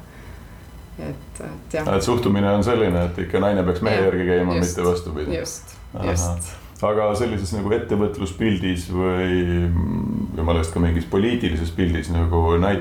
[0.98, 1.94] et, et jah.
[1.96, 5.40] et suhtumine on selline, et ikka naine peaks mehe ja, järgi käima, mitte vastupidi.
[5.40, 6.54] just, just
[6.84, 9.36] aga sellises nagu ettevõtluspildis või
[10.36, 12.80] jumala eest ka mingis poliitilises pildis nagu nai-,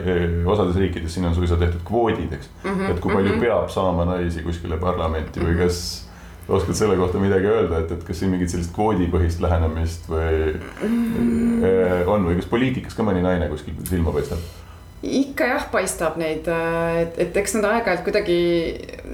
[0.49, 2.71] osades riikides siin on suisa tehtud kvoodid, eks mm.
[2.71, 3.45] -hmm, et kui palju mm -hmm.
[3.45, 5.61] peab saama naisi kuskile parlamenti või mhm.
[5.63, 6.09] kas
[6.49, 11.63] oskad selle kohta midagi öelda, et, et kas siin mingit sellist kvoodipõhist lähenemist või mm.
[12.07, 14.39] on või kas poliitikas ka mõni naine kuskil silma paistab?
[15.03, 16.47] Ikka jah, paistab neid,
[17.01, 18.37] et, et eks nad aeg-ajalt kuidagi,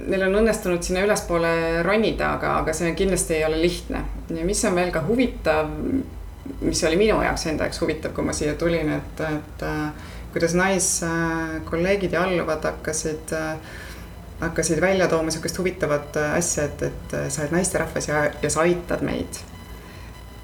[0.06, 4.04] neil on õnnestunud sinna ülespoole ronida, aga, aga see kindlasti ei ole lihtne.
[4.30, 5.70] ja mis on veel ka huvitav,
[6.60, 9.66] mis oli minu jaoks enda jaoks huvitav, kui ma siia tulin, et, et
[10.32, 13.54] kuidas naiskolleegid ja alluvad hakkasid äh,
[14.40, 18.50] hakkasid välja tooma sihukest huvitavat äh, asja, et, et äh, sa oled naisterahvas ja, ja
[18.50, 19.42] sa aitad meid.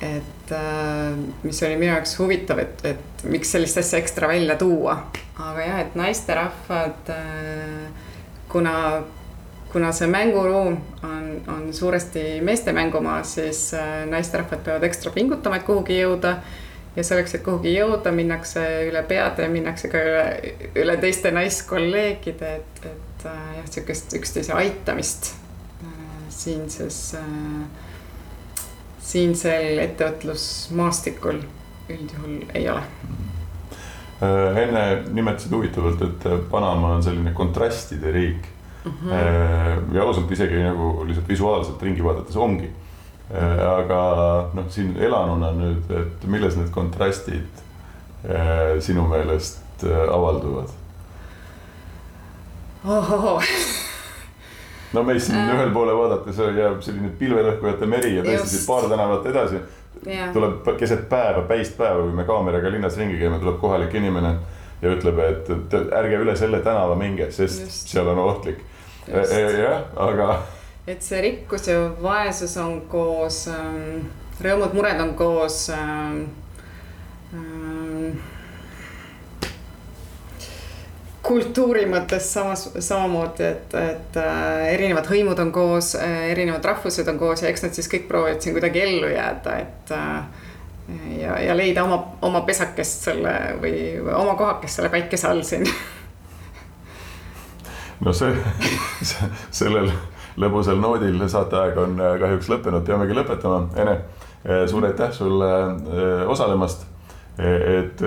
[0.01, 4.99] Et äh, mis oli minu jaoks huvitav, et, et miks sellist asja ekstra välja tuua.
[5.39, 7.11] aga jah, et naisterahvad,
[8.49, 8.77] kuna,
[9.73, 13.71] kuna see mänguruum on, on suuresti meeste mängumaa, siis
[14.11, 16.39] naisterahvad peavad ekstra pingutama, et kuhugi jõuda
[16.97, 22.87] ja selleks, et kuhugi jõuda, minnakse üle peade, minnakse ka üle, üle teiste naiskolleegide, et,
[22.89, 25.35] et äh, jah, sihukest üksteise aitamist
[25.85, 25.99] äh,
[26.33, 27.86] siinses, äh,
[29.07, 31.39] siinsel ettevõtlusmaastikul
[31.93, 32.83] üldjuhul ei ole.
[34.63, 34.83] enne
[35.13, 38.49] nimetasid huvitavalt, et Panama on selline kontrastide riik.
[38.85, 38.93] mm.
[38.93, 39.95] -hmm.
[39.95, 42.71] ja ausalt isegi nagu lihtsalt visuaalselt ringi vaadates ongi.
[43.77, 44.01] aga
[44.55, 47.63] noh, siin elanuna nüüd, et milles need kontrastid
[48.81, 50.71] sinu meelest avalduvad?
[54.97, 59.29] no meist siin ühel poole vaadates jääb selline pilvelõhkujate meri ja tõesti siit paar tänavat
[59.33, 59.61] edasi
[60.07, 60.33] yeah.
[60.33, 64.37] tuleb keset päeva, päist päeva, kui me kaameraga linnas ringi käime, tuleb kohalik inimene
[64.83, 67.93] ja ütleb, et, ärge üle selle tänava minge, sest Just.
[67.93, 68.61] seal on ohtlik.
[69.07, 70.41] E, e, jah, aga.
[70.87, 74.09] et see rikkus ja vaesus on koos ähm,,
[74.43, 75.69] rõõmud-mured on koos.
[75.75, 76.27] Ähm,
[81.27, 87.19] kultuuri mõttes samas, samamoodi, et, et äh, erinevad hõimud on koos äh,, erinevad rahvused on
[87.19, 90.45] koos ja eks nad siis kõik proovivad siin kuidagi ellu jääda, et äh,
[91.19, 93.77] ja, ja leida oma, oma pesakest selle või
[94.15, 95.67] oma kohakest selle päikese all siin.
[98.07, 98.31] no see,
[99.63, 99.91] sellel
[100.39, 103.63] lõbusal noodil saateaeg on kahjuks lõppenud, peamegi lõpetama.
[103.81, 103.95] Ene,
[104.69, 105.49] suur aitäh sulle
[106.29, 106.85] osalemast.
[107.41, 108.03] et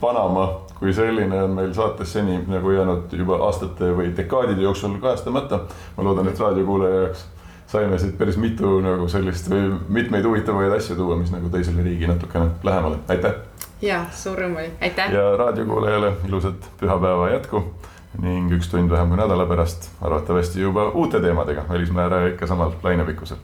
[0.00, 5.60] Panama kui selline on meil saates seni nagu jäänud juba aastate või dekaadide jooksul kajastamata.
[5.96, 7.24] ma loodan, et raadiokuulaja jaoks
[7.66, 11.82] saime siit päris mitu nagu sellist või mitmeid huvitavaid asju tuua, mis nagu tõi selle
[11.82, 13.40] riigi natukene lähemale, aitäh.
[13.82, 15.12] ja suur rõõm oli, aitäh.
[15.12, 17.64] ja raadiokuulajale ilusat pühapäeva jätku
[18.22, 23.42] ning üks tund vähem kui nädala pärast arvatavasti juba uute teemadega välismääraja ikka samal lainepikkusel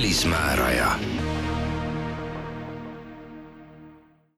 [0.00, 1.09] välismääraja